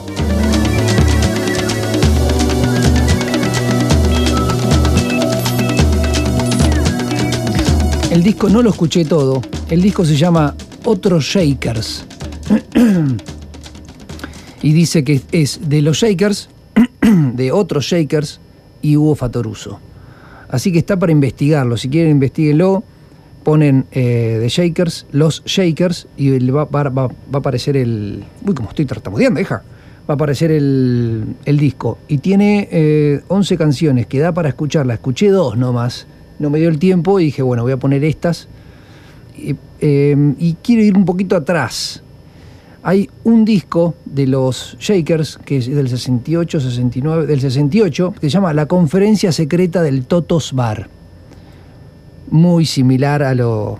[8.10, 9.42] El disco no lo escuché todo.
[9.68, 10.54] El disco se llama
[10.86, 12.06] Otros Shakers.
[14.62, 16.48] Y dice que es de los Shakers,
[17.34, 18.40] de otros Shakers
[18.80, 19.78] y Hugo Fatoruso.
[20.48, 21.76] Así que está para investigarlo.
[21.76, 22.82] Si quieren, investiguenlo.
[23.48, 28.22] Ponen eh, de Shakers, los Shakers, y va a aparecer el.
[28.46, 29.62] Uy, como estoy tartamudeando, hija.
[30.06, 31.96] Va a aparecer el, el disco.
[32.08, 34.92] Y tiene eh, 11 canciones que da para escucharla.
[34.92, 36.06] Escuché dos nomás.
[36.38, 38.48] No me dio el tiempo y dije, bueno, voy a poner estas.
[39.34, 42.02] Y, eh, y quiero ir un poquito atrás.
[42.82, 48.28] Hay un disco de los Shakers, que es del 68, 69, del 68, que se
[48.28, 50.97] llama La Conferencia Secreta del Totos Bar.
[52.30, 53.78] Muy similar a lo.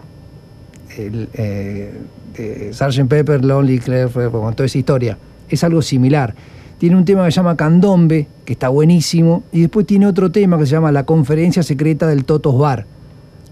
[0.96, 1.92] El, eh,
[2.36, 3.08] de Sgt.
[3.08, 5.18] Pepper, Lonely Claire, con toda esa historia.
[5.48, 6.34] Es algo similar.
[6.78, 10.56] Tiene un tema que se llama Candombe, que está buenísimo, y después tiene otro tema
[10.58, 12.86] que se llama La Conferencia Secreta del Totos Bar,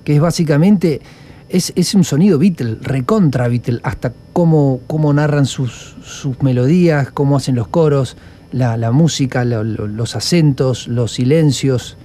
[0.05, 1.01] que es básicamente
[1.49, 7.37] es, es un sonido Beatle, recontra Beatle, hasta cómo, cómo narran sus, sus melodías, cómo
[7.37, 8.17] hacen los coros,
[8.53, 11.97] la, la música, lo- lo- los acentos, los silencios.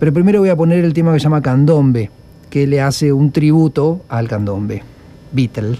[0.00, 2.10] Pero primero voy a poner el tema que se llama Candombe,
[2.56, 4.82] que le hace un tributo al candombe,
[5.30, 5.76] Beatle.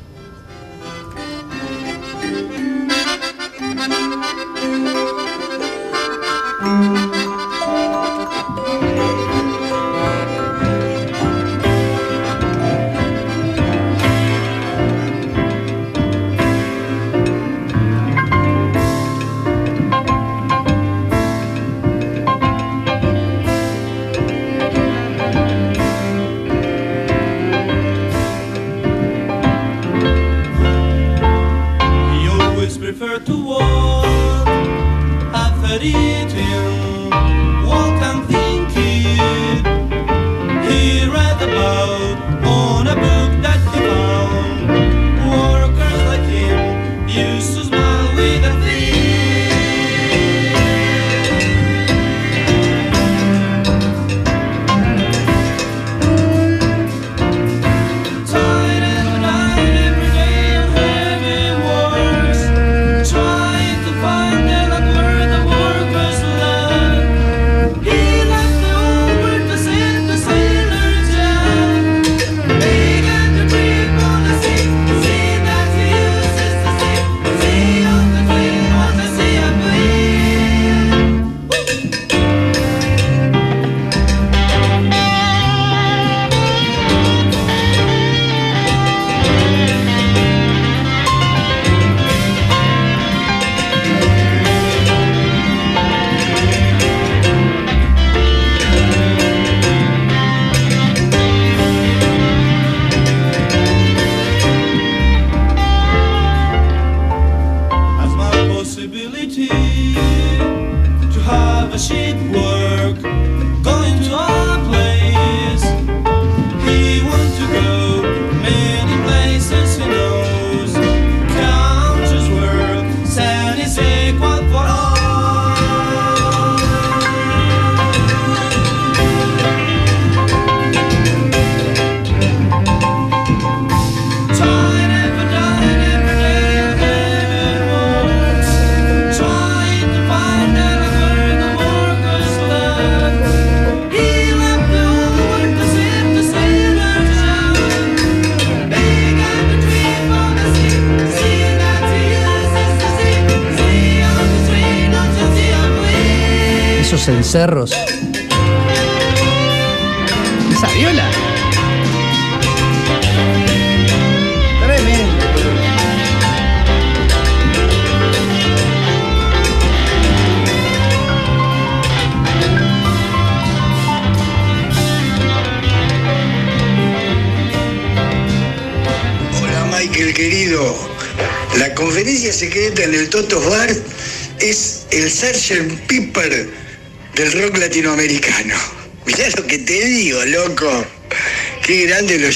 [157.46, 157.85] Esos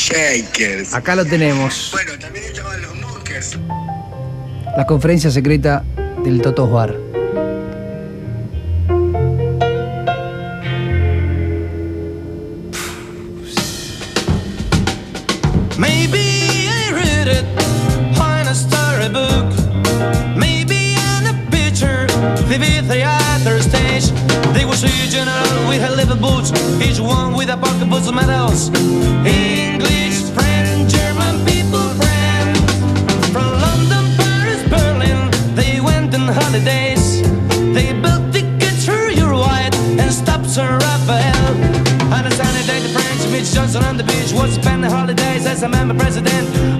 [0.00, 0.94] Shakers.
[0.94, 1.90] Acá lo tenemos.
[1.92, 3.58] Bueno, también estaban los Mockers.
[4.76, 5.84] La conferencia secreta
[6.24, 7.09] del Totos Bar.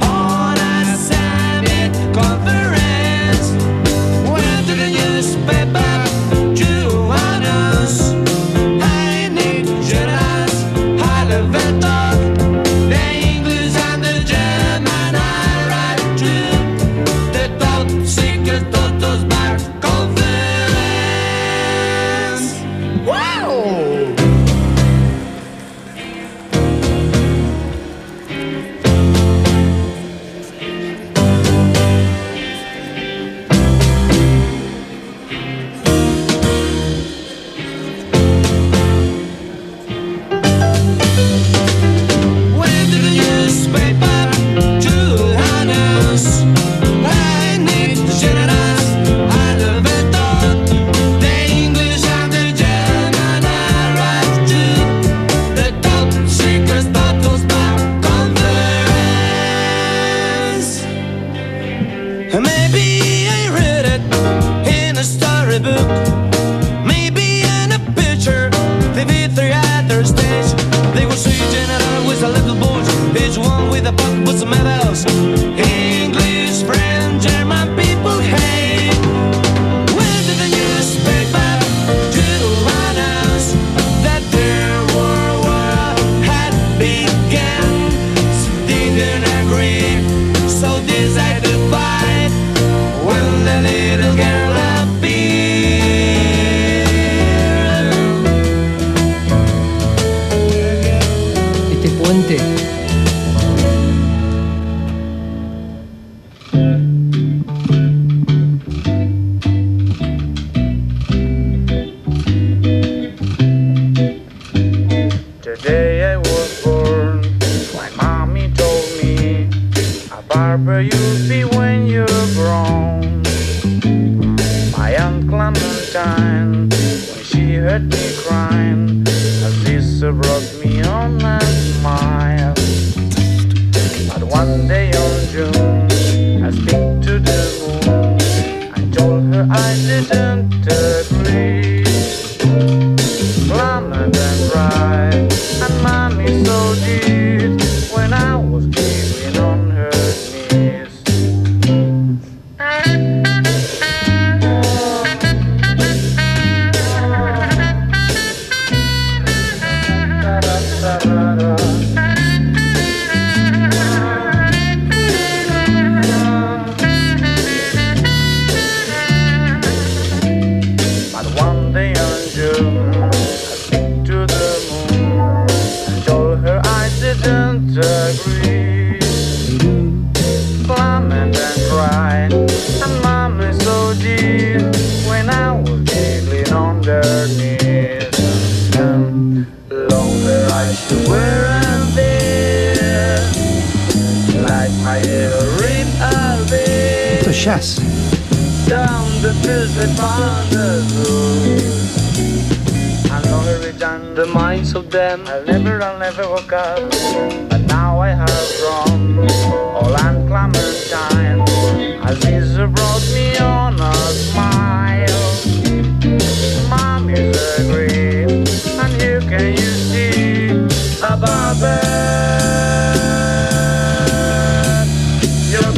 [0.03, 2.90] on a summit conference.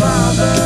[0.03, 0.62] father.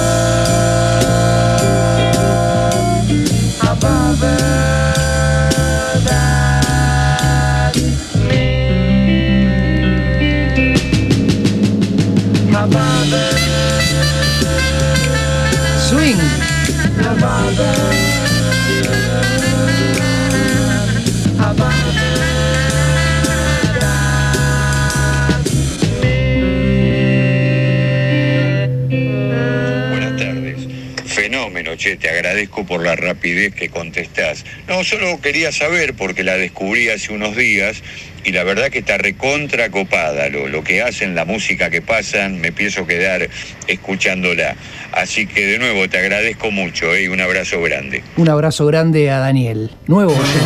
[32.06, 34.44] te agradezco por la rapidez que contestás.
[34.68, 37.82] No, solo quería saber, porque la descubrí hace unos días,
[38.22, 42.40] y la verdad que está recontra copada lo, lo que hacen, la música que pasan,
[42.40, 43.28] me pienso quedar
[43.66, 44.54] escuchándola.
[44.92, 47.10] Así que de nuevo te agradezco mucho eh, y ¿eh?
[47.10, 48.04] un abrazo grande.
[48.16, 49.72] Un abrazo grande a Daniel.
[49.88, 50.38] Nuevo oyente.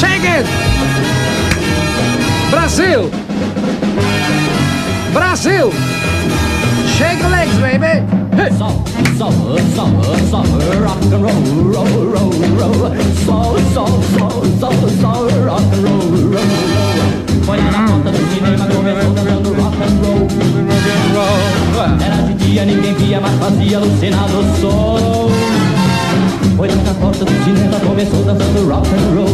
[0.00, 0.46] ¡Shake it!
[2.50, 3.08] ¡Brasil!
[5.14, 5.70] ¡Brasil!
[6.98, 8.23] ¡Shake legs, baby!
[8.34, 8.82] Soul,
[9.16, 10.46] soul, soul, soul,
[10.82, 11.42] rock and roll,
[11.72, 12.32] roll, roll,
[12.72, 12.94] roll.
[13.26, 13.54] Roll.
[17.46, 21.36] Foi na porta do cinema, começou dançando rock and roll.
[22.04, 25.30] Era de dia, ninguém via, mas fazia alucinar no sol.
[26.56, 29.28] Foi na porta do cinema, começou dançando rock and roll.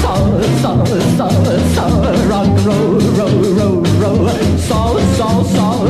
[0.00, 0.26] Soul,
[0.62, 1.30] soul, soul,
[1.74, 2.98] soul, rock roll,
[4.00, 5.44] roll, soul, soul,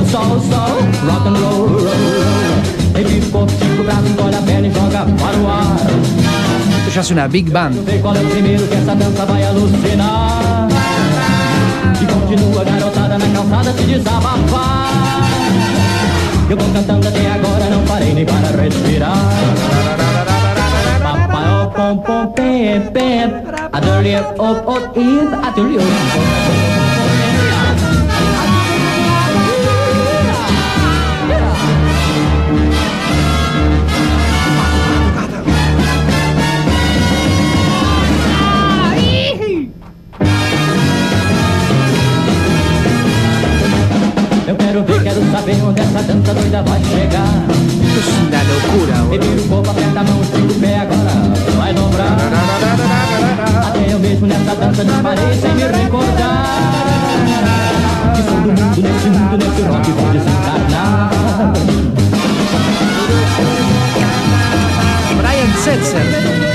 [0.06, 2.74] soul, soul, rock and roll, roll, roll.
[2.94, 6.24] Ele vira o corpo, estica o braço, encolhe a perna e joga para o ar.
[6.94, 7.72] Ya es una big band.
[7.84, 10.68] Vê qual é o primeiro que essa dança vai alucinar.
[12.00, 14.92] E continua a garotada na calçada se desabafar.
[16.48, 19.16] Eu vou cantando até agora, não parei nem para respirar.
[21.02, 23.42] Papai, oh, pom, pom, pé, pé.
[23.72, 24.78] Adorei, oh, oh,
[25.58, 26.93] Eu
[45.44, 47.44] saber onde essa dança doida vai chegar.
[48.26, 49.26] Una locura, Me boludo.
[49.28, 51.10] vira o corpo, aperta a mão, estica o pé agora,
[51.56, 52.16] vai dobrar.
[53.68, 56.46] Até eu mesmo nessa dança disparei sem me recordar.
[58.16, 61.10] Que todo mundo nesse mundo, nesse rock vou desencarnar.
[65.18, 66.54] Brian Setzer.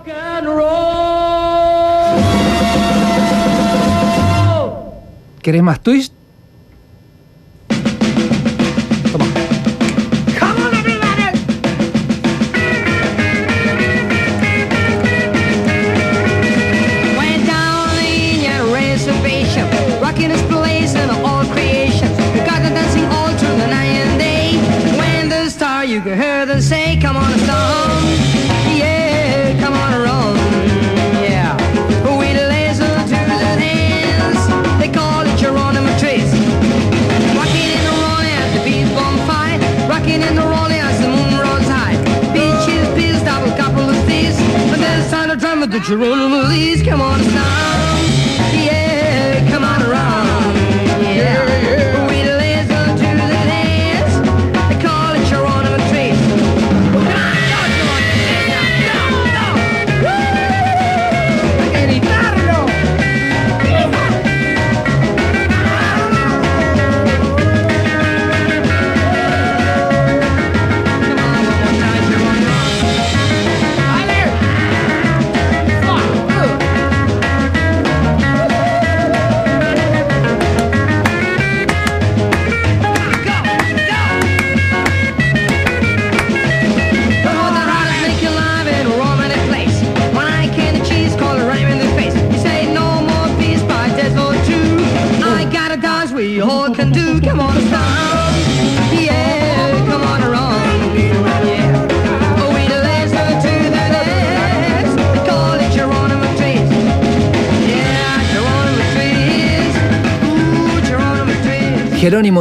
[5.41, 6.13] ¿Querés más twist?
[45.91, 46.20] To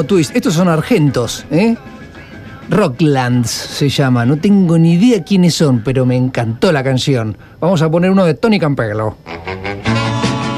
[0.05, 0.35] Twist.
[0.35, 1.77] Estos son argentos, ¿eh?
[2.68, 4.24] Rocklands se llama.
[4.24, 7.36] No tengo ni idea quiénes son, pero me encantó la canción.
[7.60, 9.16] Vamos a poner uno de Tony Campelo.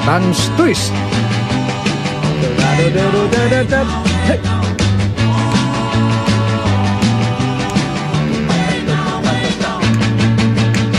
[0.06, 0.92] Dance Twist.
[4.26, 4.40] Hey.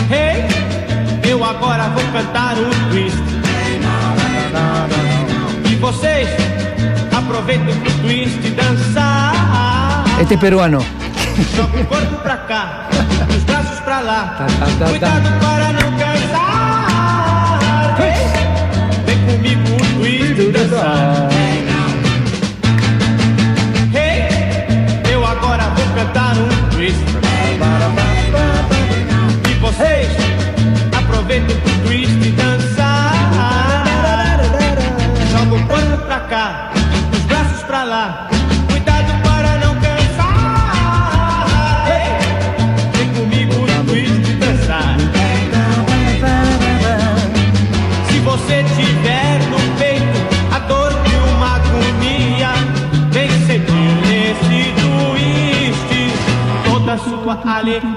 [0.10, 3.18] Hey, eu agora vou cantar um twist.
[5.70, 6.30] E vocês
[7.12, 10.06] aproveitem triste dançar.
[10.22, 10.86] Este é peruano.
[11.56, 12.88] Joga o corpo pra cá,
[13.36, 14.36] os braços pra lá.
[14.38, 17.58] Tá, tá, tá, Cuidado para não cansar.
[19.06, 21.28] Vem comigo o twist dançar.
[23.96, 27.02] Ei, eu agora vou cantar um twist.
[29.50, 30.08] E vocês
[30.96, 33.34] aproveitem pro twist dançar.
[35.32, 36.73] Joga o corpo pra cá.
[57.46, 57.94] Alegria.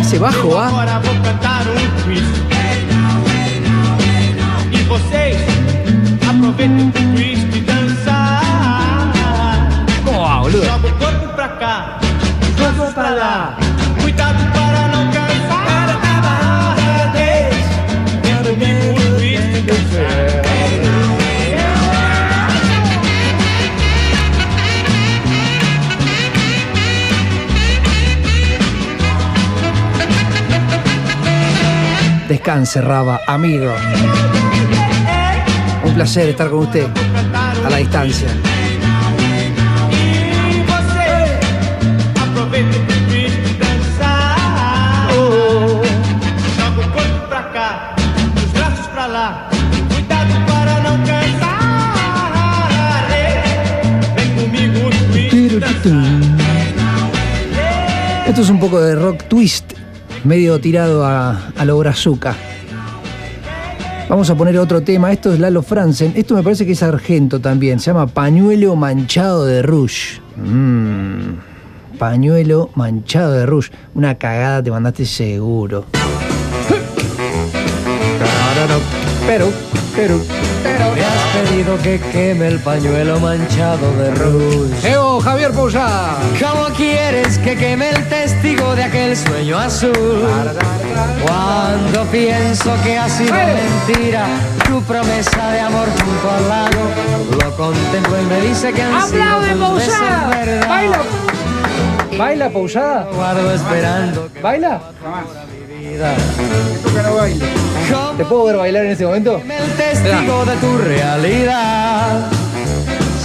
[0.00, 0.68] Ese bajo, ¿ah?
[0.68, 2.24] Agora vou cantar um twist.
[4.72, 5.36] E vocês
[6.28, 8.42] aproveitem o twist e dançar.
[10.50, 11.98] Joga o corpo pra cá,
[12.56, 13.56] joga pra lá.
[14.00, 14.57] Cuidado para
[32.38, 33.74] Descanse, Raba, amigo.
[35.84, 36.86] Un placer estar con usted
[37.66, 38.28] a la distancia.
[58.28, 59.67] Esto es un poco de rock twist,
[60.24, 62.34] medio tirado a, a lo brazuca.
[64.08, 65.12] Vamos a poner otro tema.
[65.12, 66.14] Esto es Lalo Franzen.
[66.16, 67.78] Esto me parece que es argento también.
[67.78, 70.20] Se llama Pañuelo Manchado de Rouge.
[70.36, 73.70] Mm, Pañuelo Manchado de Rouge.
[73.94, 75.84] Una cagada te mandaste seguro.
[79.26, 79.52] Pero,
[79.94, 80.18] pero,
[80.64, 84.90] Me has pedido que queme el pañuelo manchado de rouge.
[84.90, 86.16] ¡Eo, Javier Pousada!
[86.40, 90.26] ¿Cómo quieres que queme el testigo de aquel sueño azul?
[91.22, 94.26] Cuando pienso que ha sido mentira
[94.66, 99.22] tu promesa de amor junto al lago, lo contemplo y me dice que han sido
[99.22, 100.28] ¡Aplaude, tus besos Pousada!
[100.28, 100.68] verdad.
[100.68, 100.98] ¡Baila!
[102.18, 103.08] ¿Baila, Pousada?
[103.14, 104.28] Guardo esperando
[105.98, 106.14] vida
[108.16, 109.40] ¿Te puedo ver bailar en este momento?
[109.40, 112.26] el testigo de tu realidad.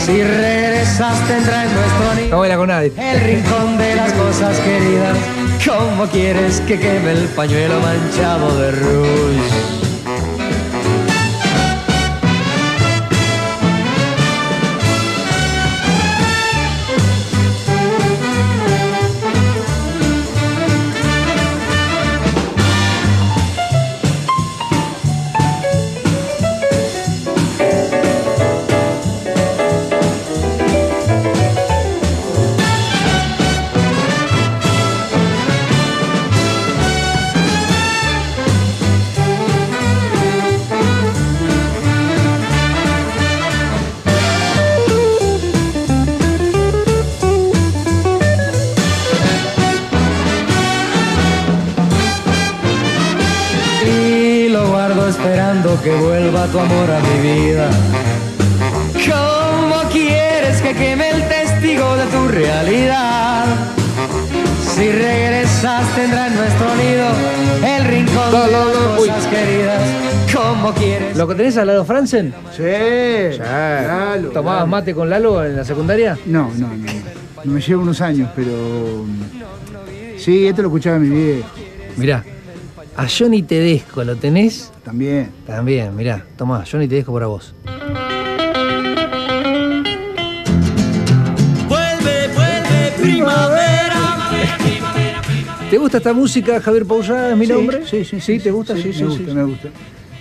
[0.05, 2.91] Si regresas tendrás nuestro nido No baila con nadie.
[2.97, 5.17] el rincón de las cosas queridas.
[5.65, 9.82] ¿Cómo quieres que queme el pañuelo manchado de rouge?
[56.51, 57.69] Tu amor a mi vida.
[59.09, 63.45] ¿Cómo quieres que queme el testigo de tu realidad?
[64.75, 67.05] Si regresas tendrá en nuestro nido
[67.77, 69.81] el rincón de las cosas queridas.
[70.33, 71.15] ¿Cómo quieres?
[71.15, 72.33] ¿Lo que tenés a Lalo Franzen?
[72.55, 72.63] Sí,
[73.37, 74.67] Lalo, ¿Tomabas Lalo.
[74.67, 76.17] mate con Lalo en la secundaria?
[76.25, 76.85] No, no, no.
[77.43, 78.51] No me llevo unos años, pero.
[79.05, 81.47] mm, Sí, esto lo escuchaba mi viejo.
[81.97, 82.23] Mirá,
[82.95, 84.71] a Johnny Tedesco, ¿lo tenés?
[84.83, 85.31] También.
[85.47, 87.53] También, mirá, tomá, Johnny Tedesco para vos.
[91.67, 94.19] Vuelve, vuelve, primavera.
[95.69, 97.31] ¿Te gusta esta música, Javier Pausada?
[97.31, 97.85] ¿Es mi Sí, nombre?
[97.87, 98.39] sí, sí, ¿Sí?
[98.39, 98.75] ¿Te gusta?
[98.77, 99.69] Sí, me gusta, me gusta.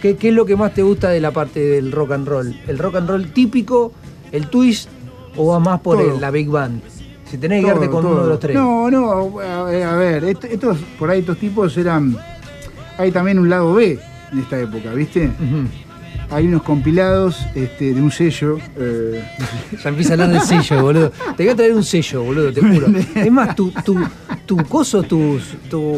[0.01, 2.57] ¿Qué, qué es lo que más te gusta de la parte del rock and roll?
[2.67, 3.93] ¿El rock and roll típico,
[4.33, 4.89] el twist
[5.37, 6.83] o vas más por el- la big band?
[7.31, 8.13] Si tenés que quedarte con todo.
[8.13, 8.57] uno de los tres.
[8.57, 12.17] No, no, a ver, a ver, est- estos, por ahí estos tipos eran.
[12.99, 13.99] Hay también un lado B
[14.33, 15.31] en esta época, ¿viste?
[16.31, 18.57] Hay unos compilados este, de un sello.
[18.77, 19.23] eh,
[19.83, 21.13] Ya empieza a hablar del sello, boludo.
[21.37, 22.87] Te voy a traer un sello, boludo, te juro.
[23.15, 23.99] Es más, tu, tu,
[24.47, 25.43] tu coso, tus,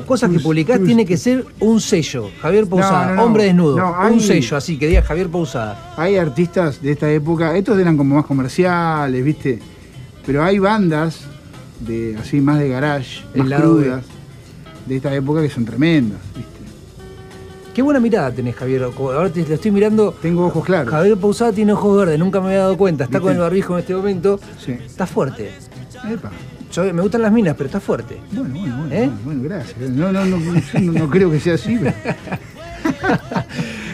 [0.04, 2.30] cosas que publicás tiene que ser un sello.
[2.42, 3.22] Javier Pausada, No, no, no.
[3.24, 3.76] hombre desnudo.
[3.78, 5.94] No, Un sello así, que diga Javier Pausada.
[5.96, 9.60] Hay artistas de esta época, estos eran como más comerciales, ¿viste?
[10.26, 11.20] Pero hay bandas
[11.78, 13.56] de así más de garage, más B.
[13.56, 14.04] crudas,
[14.86, 16.53] de esta época que son tremendas, ¿viste?
[17.74, 18.84] Qué buena mirada tenés, Javier.
[18.84, 20.12] Ahora te lo estoy mirando.
[20.22, 20.90] Tengo ojos claros.
[20.92, 23.04] Javier Pausada tiene ojos verdes, nunca me había dado cuenta.
[23.04, 23.22] Está ¿Viste?
[23.28, 24.38] con el barbijo en este momento.
[24.64, 24.72] Sí.
[24.72, 25.50] Está fuerte.
[26.10, 26.30] Epa.
[26.72, 28.18] Yo- me gustan las minas, pero está fuerte.
[28.32, 28.98] Bueno, bueno, bueno, ¿Eh?
[29.06, 29.90] bueno, bueno, gracias.
[29.90, 31.94] No, no, no, no, no creo que sea así, pero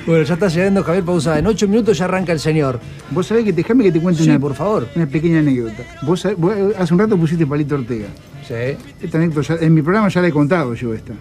[0.07, 1.39] Bueno, ya está llegando Javier Pausada.
[1.39, 2.81] En ocho minutos ya arranca el señor.
[3.11, 4.89] vos sabés que déjame que te cuente Sí, una, por favor.
[4.97, 5.82] una pequeña anécdota.
[6.02, 8.07] Vos, sabés- vos hace un rato pusiste Palito Ortega.
[8.47, 8.77] Sí.
[9.01, 11.12] Esta anécdota, ya- en mi programa ya la he contado yo esta.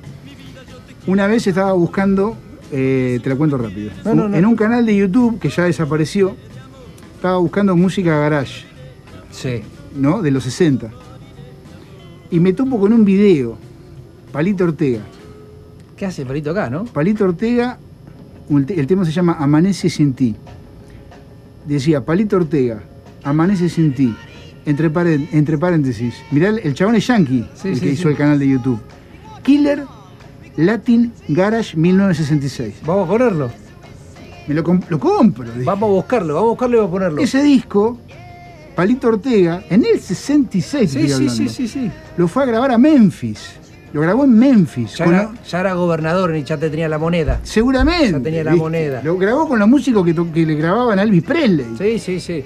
[1.07, 2.35] Una vez estaba buscando,
[2.71, 4.37] eh, te la cuento rápido, No, no, Un- no.
[4.37, 6.35] en un canal de YouTube que ya desapareció,
[7.15, 8.65] estaba buscando música garage,
[9.31, 9.61] Sí.
[9.95, 10.21] ¿no?
[10.21, 10.89] De los 60.
[12.31, 13.57] y me topo con un video.
[14.31, 14.99] Palito Ortega.
[15.97, 16.85] ¿Qué hace Palito acá, no?
[16.85, 17.79] Palito Ortega,
[18.49, 20.35] el tema se llama Amanece sin ti.
[21.65, 22.81] Decía, Palito Ortega,
[23.23, 24.15] Amanece sin ti.
[24.65, 26.13] Entre, paréntesis.
[26.31, 27.93] Mirá, el, el chabón es Yankee, Sí, el sí, que sí.
[27.93, 28.79] hizo el canal de YouTube.
[29.41, 29.83] Killer
[30.65, 32.75] Latin Garage 1966.
[32.85, 33.49] Vamos a ponerlo.
[34.47, 35.45] Me lo, comp- lo compro.
[35.45, 35.63] dije.
[35.63, 37.21] Vamos a buscarlo, vamos a buscarlo y vamos a ponerlo.
[37.21, 37.97] Ese disco,
[38.75, 41.91] Palito Ortega, en el 66, Sí, sí, sí, sí, sí.
[42.17, 43.51] lo fue a grabar a Memphis.
[43.93, 44.95] Lo grabó en Memphis.
[44.97, 47.39] Ya con era, lo- ya era gobernador y ya te tenía la moneda.
[47.43, 48.11] seguramente.
[48.11, 48.63] Ya tenía la ¿viste?
[48.63, 49.01] moneda.
[49.03, 51.65] Lo grabó con los músicos que, le grababan a Elvis Presley.
[51.77, 52.43] Sí, sí, sí.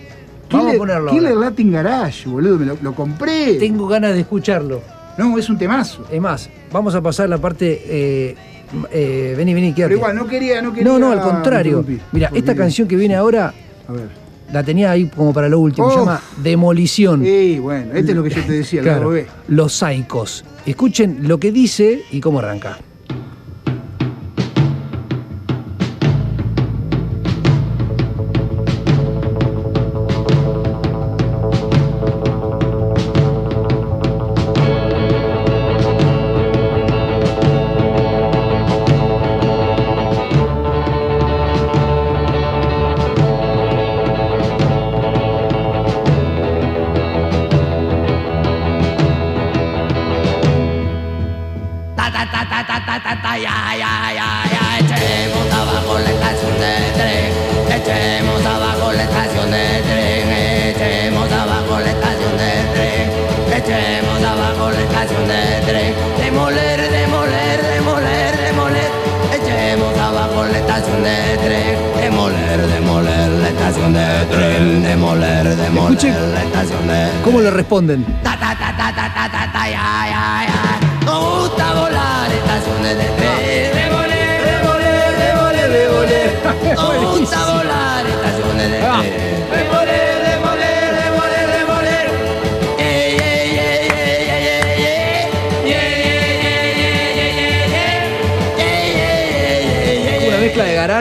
[0.52, 1.12] Vamos Killer, a ponerlo.
[1.12, 1.50] Killer ahora.
[1.50, 3.56] Latin Garage, boludo, me lo, lo compré.
[3.56, 4.82] Tengo ganas de escucharlo.
[5.18, 6.06] No, es un temazo.
[6.12, 7.82] Es más, vamos a pasar la parte.
[7.86, 8.36] Eh,
[8.92, 9.90] eh, vení, vení, quédate.
[9.90, 10.92] Pero igual, no quería, no quería.
[10.92, 11.86] no, no, al contrario.
[12.12, 13.54] Mira, esta canción que viene ahora
[13.88, 14.08] A ver.
[14.52, 15.90] la tenía ahí como para lo último.
[15.92, 16.00] Se Oh.
[16.00, 17.24] llama Demolición.
[17.24, 19.14] Sí, bueno, este es lo que yo te decía, Claro.
[19.48, 20.44] Los Saicos.
[20.66, 22.80] Escuchen lo que dice y cómo arranca.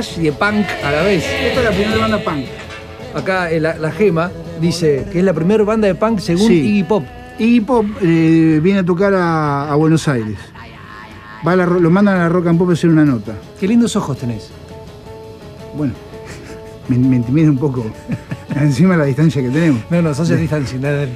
[0.02, 1.24] Garage y de punk a la vez.
[1.24, 2.44] Esta es la primera banda punk.
[3.14, 4.30] Acá eh, la, la Gema
[4.60, 6.54] dice que es la primera banda de punk según Sí.
[6.54, 7.04] Iggy Pop.
[7.38, 10.38] Iggy Pop eh, viene a tocar a, a Buenos Aires.
[11.46, 13.32] Va a la ro- lo mandan a la Rock and Pop a hacer una nota.
[13.58, 14.50] Qué lindos ojos tenés.
[15.76, 15.92] Bueno,
[16.88, 17.84] me, me intimida un poco
[18.56, 19.82] encima de la distancia que tenemos.
[19.90, 21.06] No, no, social distancing, nada.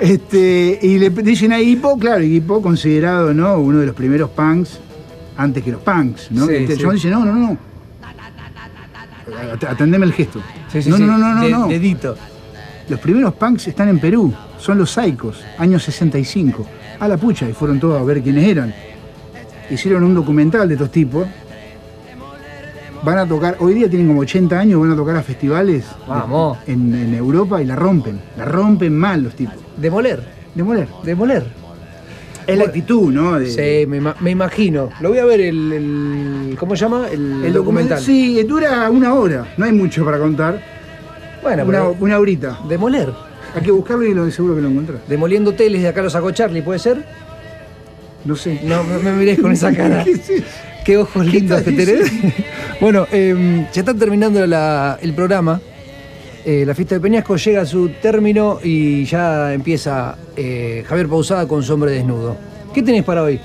[0.00, 3.58] Este, y le dicen a Iggy Pop, claro, Iggy Pop considerado ¿no?
[3.58, 4.78] uno de los primeros punks,
[5.36, 6.46] antes que los punks, ¿no?
[6.46, 6.80] Sí, Este, el sí.
[6.82, 7.56] chabón dice, no, no, no.
[9.56, 10.40] At- Atendeme el gesto.
[10.72, 11.02] Sí, sí, no, sí.
[11.04, 11.68] no, no, no, De- no.
[11.68, 12.16] Dedito.
[12.88, 16.66] Los primeros punks están en Perú, son los Saicos, año 65.
[17.00, 18.72] A la pucha, y fueron todos a ver quiénes eran.
[19.68, 21.26] Hicieron un documental de estos tipos.
[23.02, 26.58] Van a tocar, hoy día tienen como 80 años, van a tocar a festivales Vamos.
[26.66, 28.20] En, en Europa y la rompen.
[28.36, 29.54] La rompen mal los tipos.
[29.76, 30.22] Demoler.
[30.54, 30.88] Demoler.
[31.04, 31.46] Demoler.
[32.46, 33.38] Es la actitud, ¿no?
[33.38, 34.90] De- Sí, me, me imagino.
[35.00, 37.06] Lo voy a ver el, el- ¿cómo se llama?
[37.10, 38.00] El, El documental.
[38.00, 40.60] Sí, dura una hora, no hay mucho para contar.
[41.42, 42.58] Bueno, una, pero- una horita.
[42.68, 43.08] Demoler.
[43.54, 45.00] Hay que buscarlo y lo, seguro que lo encontrás.
[45.08, 47.04] Demoliendo hoteles de acá lo sacó Charlie, ¿puede ser?
[48.24, 48.60] No sé.
[48.64, 50.04] No, me, me mirés con esa cara.
[50.04, 50.30] ¿Qué es?
[50.84, 52.12] Qué ojos ¿Qué lindos que tenés.
[52.80, 55.60] bueno, eh, ya está terminando la- el programa.
[56.48, 61.48] Eh, la fiesta de Peñasco llega a su término y ya empieza eh, Javier Pausada
[61.48, 62.36] con su hombre desnudo.
[62.72, 63.40] ¿Qué tenés para hoy?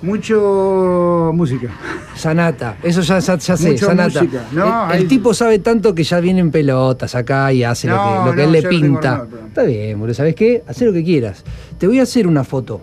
[0.00, 1.70] Mucho música.
[2.14, 4.22] Sanata, eso ya, ya, ya sé, Mucha Sanata.
[4.22, 4.44] música.
[4.52, 8.30] No, el, tipo sabe tanto que ya viene en pelotas acá y hace lo que,
[8.30, 9.26] lo que no, él le pinta.
[9.48, 10.62] Está bien, boludo, ¿sabes qué?
[10.68, 11.42] Hacé lo que quieras.
[11.78, 12.80] Te voy a hacer una foto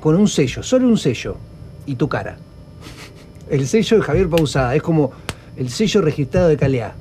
[0.00, 1.36] con un sello, solo un sello,
[1.84, 2.38] y tu cara.
[3.50, 5.12] El sello de Javier Pausada, es como
[5.58, 6.94] el sello registrado de Calea.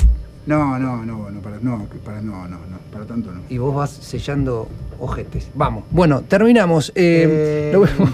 [0.47, 3.41] No, no, no, no, para, no, para, no, no, no, para tanto no.
[3.49, 4.67] Y vos vas sellando
[4.99, 5.47] ojetes.
[5.55, 5.85] Vamos.
[5.91, 6.91] Bueno, terminamos.
[6.95, 8.09] Eh, Eh, Nos vemos.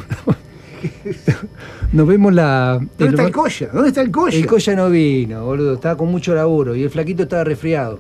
[1.91, 2.79] Nos vemos la.
[2.97, 3.69] ¿Dónde está el Coya?
[3.73, 4.37] ¿Dónde está el Coya?
[4.37, 5.73] El Coya no vino, boludo.
[5.73, 7.99] Estaba con mucho laburo y el flaquito estaba resfriado.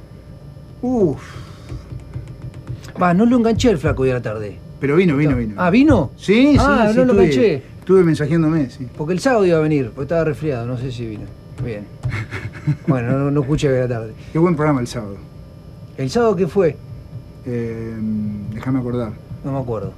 [0.81, 1.19] Uf.
[3.01, 4.57] Va, no lo enganché al flaco hoy a la tarde.
[4.79, 5.55] Pero vino, vino, vino.
[5.57, 6.11] Ah, ¿vino?
[6.15, 6.97] Sí, sí, Ah, sí.
[6.97, 7.63] no lo estuve- enganché.
[7.79, 8.87] Estuve mensajeándome, sí.
[8.97, 11.23] Porque el sábado iba a venir, porque estaba resfriado, no sé si vino.
[11.63, 11.85] Bien.
[12.87, 14.13] Bueno, no, no escuché a la tarde.
[14.31, 15.17] Qué buen programa el sábado.
[15.97, 16.77] ¿El sábado qué fue?
[17.45, 17.95] Eh,
[18.53, 19.13] déjame acordar.
[19.43, 19.93] No me acuerdo.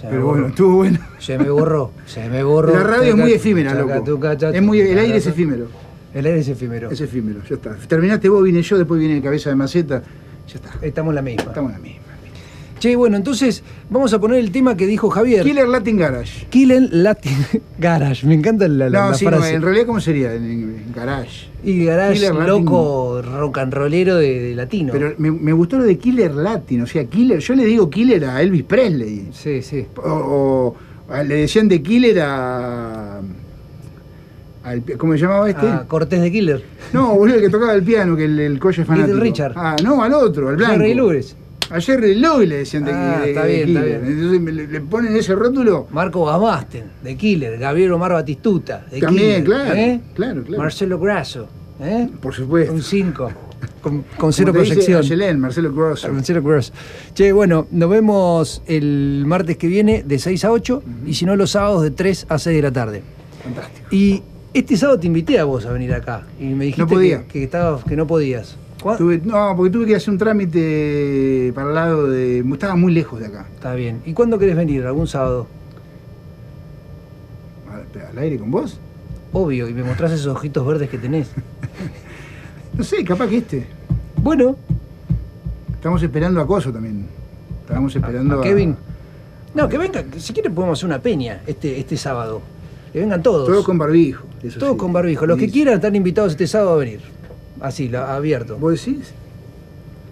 [0.00, 0.98] Se Pero bueno, estuvo bueno.
[1.18, 2.74] Se me borró, se me borró.
[2.74, 4.20] La radio es muy efímera, loco.
[4.52, 5.66] Es muy, el aire es efímero.
[6.12, 6.90] El aire es efímero.
[6.90, 7.74] Es efímero, ya está.
[7.88, 10.02] Terminaste vos, vine yo, después viene cabeza de maceta.
[10.46, 10.70] Ya está.
[10.82, 11.44] Estamos en la misma.
[11.44, 12.03] Estamos en la misma.
[12.78, 15.42] Che, bueno, entonces vamos a poner el tema que dijo Javier.
[15.44, 16.46] Killer Latin Garage.
[16.50, 17.32] Killer Latin
[17.78, 18.26] Garage.
[18.26, 19.54] Me encanta la, la- No, la sí, no, frase.
[19.54, 20.34] en realidad, ¿cómo sería?
[20.34, 21.48] En, garage.
[21.62, 22.46] Y Garage Killer Latin.
[22.64, 24.92] loco rock and rollero de, de latino.
[24.92, 28.24] Pero me, me gustó lo de Killer Latin, o sea, Killer, yo le digo Killer
[28.26, 29.28] a Elvis Presley.
[29.32, 29.86] Sí, sí.
[29.96, 30.74] O,
[31.26, 33.20] le decían de Killer a.
[34.64, 35.66] al- ¿Cómo se llamaba este?
[35.66, 36.62] Ah, Cortés de Killer.
[36.92, 39.18] No, boludo, el que tocaba el piano, que el, el coche es fanático.
[39.18, 39.52] Richard.
[39.56, 40.72] Ah, no, al otro, al blanco.
[40.74, 41.36] Jerry Lewis.
[41.70, 44.00] A Jerry Lewis le decían de, Ah, de- está de bien, está bien.
[44.04, 45.86] Entonces me- le, ponen ese rótulo.
[45.90, 47.58] Marco Gamasten, de Killer.
[47.58, 49.44] Gabriel Omar Batistuta, de También, Killer.
[49.44, 50.00] claro, ¿eh?
[50.14, 50.62] claro, claro.
[50.62, 51.48] Marcelo Grasso,
[51.80, 52.08] ¿eh?
[52.20, 52.72] Por supuesto.
[52.72, 53.32] Un 5.
[53.80, 55.40] Con, con cero proyección.
[55.40, 56.10] Marcelo Grosso.
[56.12, 56.72] Marcelo Gross.
[57.14, 61.34] Che, bueno, nos vemos el martes que viene de 6 a 8 y si no
[61.36, 63.02] los sábados de 3 a 6 de la tarde.
[63.42, 63.88] Fantástico.
[63.90, 64.22] Y
[64.54, 67.22] este sábado te invité a vos a venir acá y me dijiste No podía.
[67.24, 68.56] Que, que, estabas- que no podías.
[68.84, 72.40] ¿Cuá- Tuve- no, porque tuve que hacer un trámite para el lado de.
[72.40, 73.46] Estaba muy lejos de acá.
[73.54, 74.02] Está bien.
[74.04, 74.84] ¿Y cuándo querés venir?
[74.84, 75.46] ¿Algún sábado?
[78.12, 78.78] ¿Al, aire con vos?
[79.32, 81.30] Obvio, y me mostrás esos ojitos verdes que tenés.
[82.76, 83.66] No sé, capaz que este.
[84.16, 84.56] Bueno.
[85.74, 87.06] Estamos esperando a Coso también.
[87.60, 88.76] Estábamos esperando ¿A Kevin?
[89.54, 92.42] No, que venga, si quiere podemos hacer una peña este, este sábado.
[92.92, 93.46] Que vengan todos.
[93.46, 94.26] Todos con barbijo.
[94.42, 94.78] eso Todos sí.
[94.78, 95.24] con barbijo.
[95.24, 97.13] Los que quieran están invitados este sábado a venir.
[97.60, 98.56] Así, la- abierto.
[98.58, 99.12] ¿Vos decís?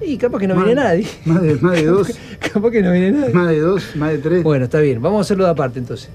[0.04, 1.06] Y capaz que no Más- viene nadie.
[1.24, 2.08] Más de, más de dos.
[2.52, 3.32] capaz que no viene nadie.
[3.34, 4.42] Más de dos, más de tres.
[4.42, 5.00] Bueno, está bien.
[5.00, 6.08] Vamos a hacerlo de aparte entonces.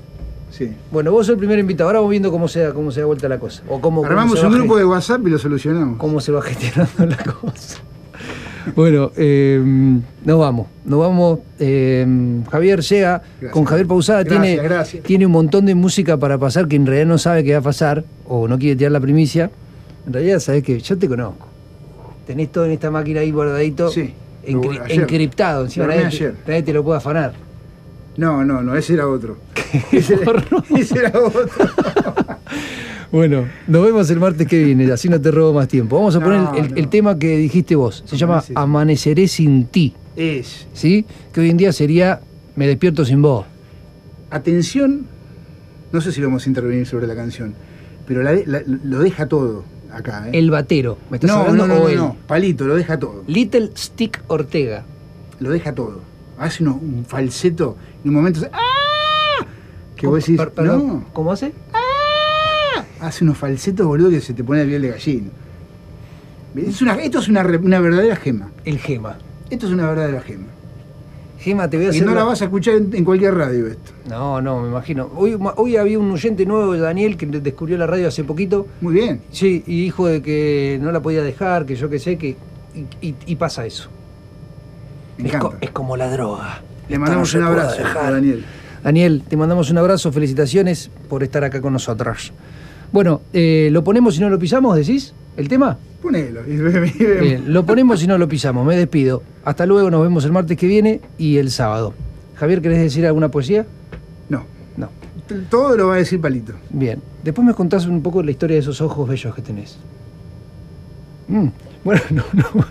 [0.52, 0.72] Sí.
[0.92, 1.90] Bueno, vos sos el primer invitado.
[1.90, 3.62] Ahora vamos viendo cómo se da, cómo se da vuelta la cosa.
[3.70, 5.98] O cómo, cómo Armamos va un grupo de WhatsApp y lo solucionamos.
[5.98, 7.80] cómo se va gestionando la cosa.
[8.76, 9.62] Bueno, eh,
[10.26, 10.68] nos vamos.
[10.84, 11.40] Nos vamos.
[11.60, 12.06] eh,
[12.52, 13.52] Javier llega Gracias.
[13.52, 14.24] con Javier Pausada.
[14.24, 15.04] Gracias, tiene, gracias.
[15.04, 17.62] tiene un montón de música para pasar que en realidad no sabe qué va a
[17.62, 19.50] pasar o no quiere tirar la primicia.
[20.08, 21.48] En realidad, sabes que yo te conozco.
[22.26, 23.90] Tenés todo en esta máquina ahí guardadito.
[23.92, 24.14] Sí.
[24.46, 25.02] encri- Lo- ayer.
[25.02, 25.66] encriptado.
[25.66, 26.36] Encima nadie, te- ayer.
[26.48, 27.34] nadie te lo puede afanar.
[28.16, 29.38] No, no, no, ese era otro.
[29.92, 30.44] ese, era,
[30.78, 31.48] ese era otro.
[33.10, 35.96] Bueno, nos vemos el martes que viene, así no te robo más tiempo.
[35.96, 36.76] Vamos a No, poner el, no.
[36.76, 38.04] el tema que dijiste vos.
[38.06, 38.60] Se llama Amaneceré.
[38.60, 39.94] Amaneceré sin ti.
[40.18, 40.68] Es.
[40.74, 41.06] ¿Sí?
[41.32, 42.20] Que hoy en día sería
[42.58, 43.46] Me despierto sin vos.
[44.30, 45.06] Atención,
[45.94, 47.54] no sé si vamos a intervenir sobre la canción,
[48.06, 49.64] pero la de- la- lo deja todo
[49.98, 50.28] acá.
[50.28, 50.32] ¿eh?
[50.34, 50.98] El batero.
[51.10, 51.68] ¿Me estás no, hablando?
[51.68, 51.96] no, no, o no, él?
[51.98, 53.24] no, Palito, lo deja todo.
[53.28, 54.84] Little Stick Ortega.
[55.40, 56.02] Lo deja todo.
[56.40, 58.42] Hace uno- un falseto en un momento.
[58.52, 59.46] ¡Ah!
[59.96, 61.06] Que vos decís, Per- perdón, no.
[61.14, 61.54] ¿Cómo hace?
[63.00, 65.30] Hace unos falsetos, boludo, que se te pone el piel de gallina.
[66.56, 68.50] Es una- esto es una, una verdadera gema.
[68.66, 69.18] El gema.
[69.50, 70.48] Esto es una verdadera gema.
[71.40, 72.04] Gema, te voy a Y hacer.
[72.06, 73.92] no la la- vas a escuchar en, en cualquier radio esto.
[74.10, 75.10] No, no, me imagino.
[75.16, 78.68] Hoy, hoy había un oyente nuevo, Daniel, que descubrió la radio hace poquito.
[78.82, 79.22] Muy bien.
[79.32, 82.36] Sí, y dijo de que no la podía dejar, que yo qué sé, que.
[82.76, 83.90] Y, y- y pasa eso.
[85.18, 86.62] Me Es, co- es como la droga.
[86.90, 88.46] Le mandamos un abrazo a Daniel.
[88.84, 92.32] Daniel, te mandamos un abrazo, felicitaciones por estar acá con nosotros.
[92.92, 95.14] Bueno, eh, ¿lo ponemos y no lo pisamos, decís?
[95.38, 95.78] ¿El tema?
[96.02, 96.42] Ponelo.
[96.44, 99.24] Bien, lo ponemos y no lo pisamos, me despido.
[99.46, 101.94] Hasta luego, nos vemos el martes que viene y el sábado.
[102.36, 103.66] Javier, ¿querés decir alguna poesía?
[104.30, 104.44] No.
[104.76, 104.90] No.
[105.50, 106.54] Todo lo va a decir Palito.
[106.70, 107.02] Bien.
[107.24, 109.78] Después me contás un poco la historia de esos ojos bellos que tenés.
[111.28, 111.48] Mm,
[111.84, 112.66] Bueno, no, no.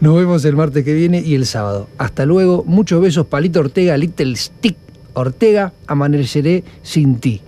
[0.00, 1.88] nos vemos el martes que viene y el sábado.
[1.98, 2.64] Hasta luego.
[2.66, 4.76] Muchos besos, Palito Ortega, Little Stick
[5.14, 5.72] Ortega.
[5.86, 7.40] Amaneceré sin ti.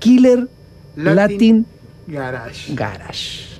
[0.00, 0.48] Killer
[0.96, 1.66] Latin Latin,
[2.08, 2.74] Garage.
[2.74, 3.53] Garage.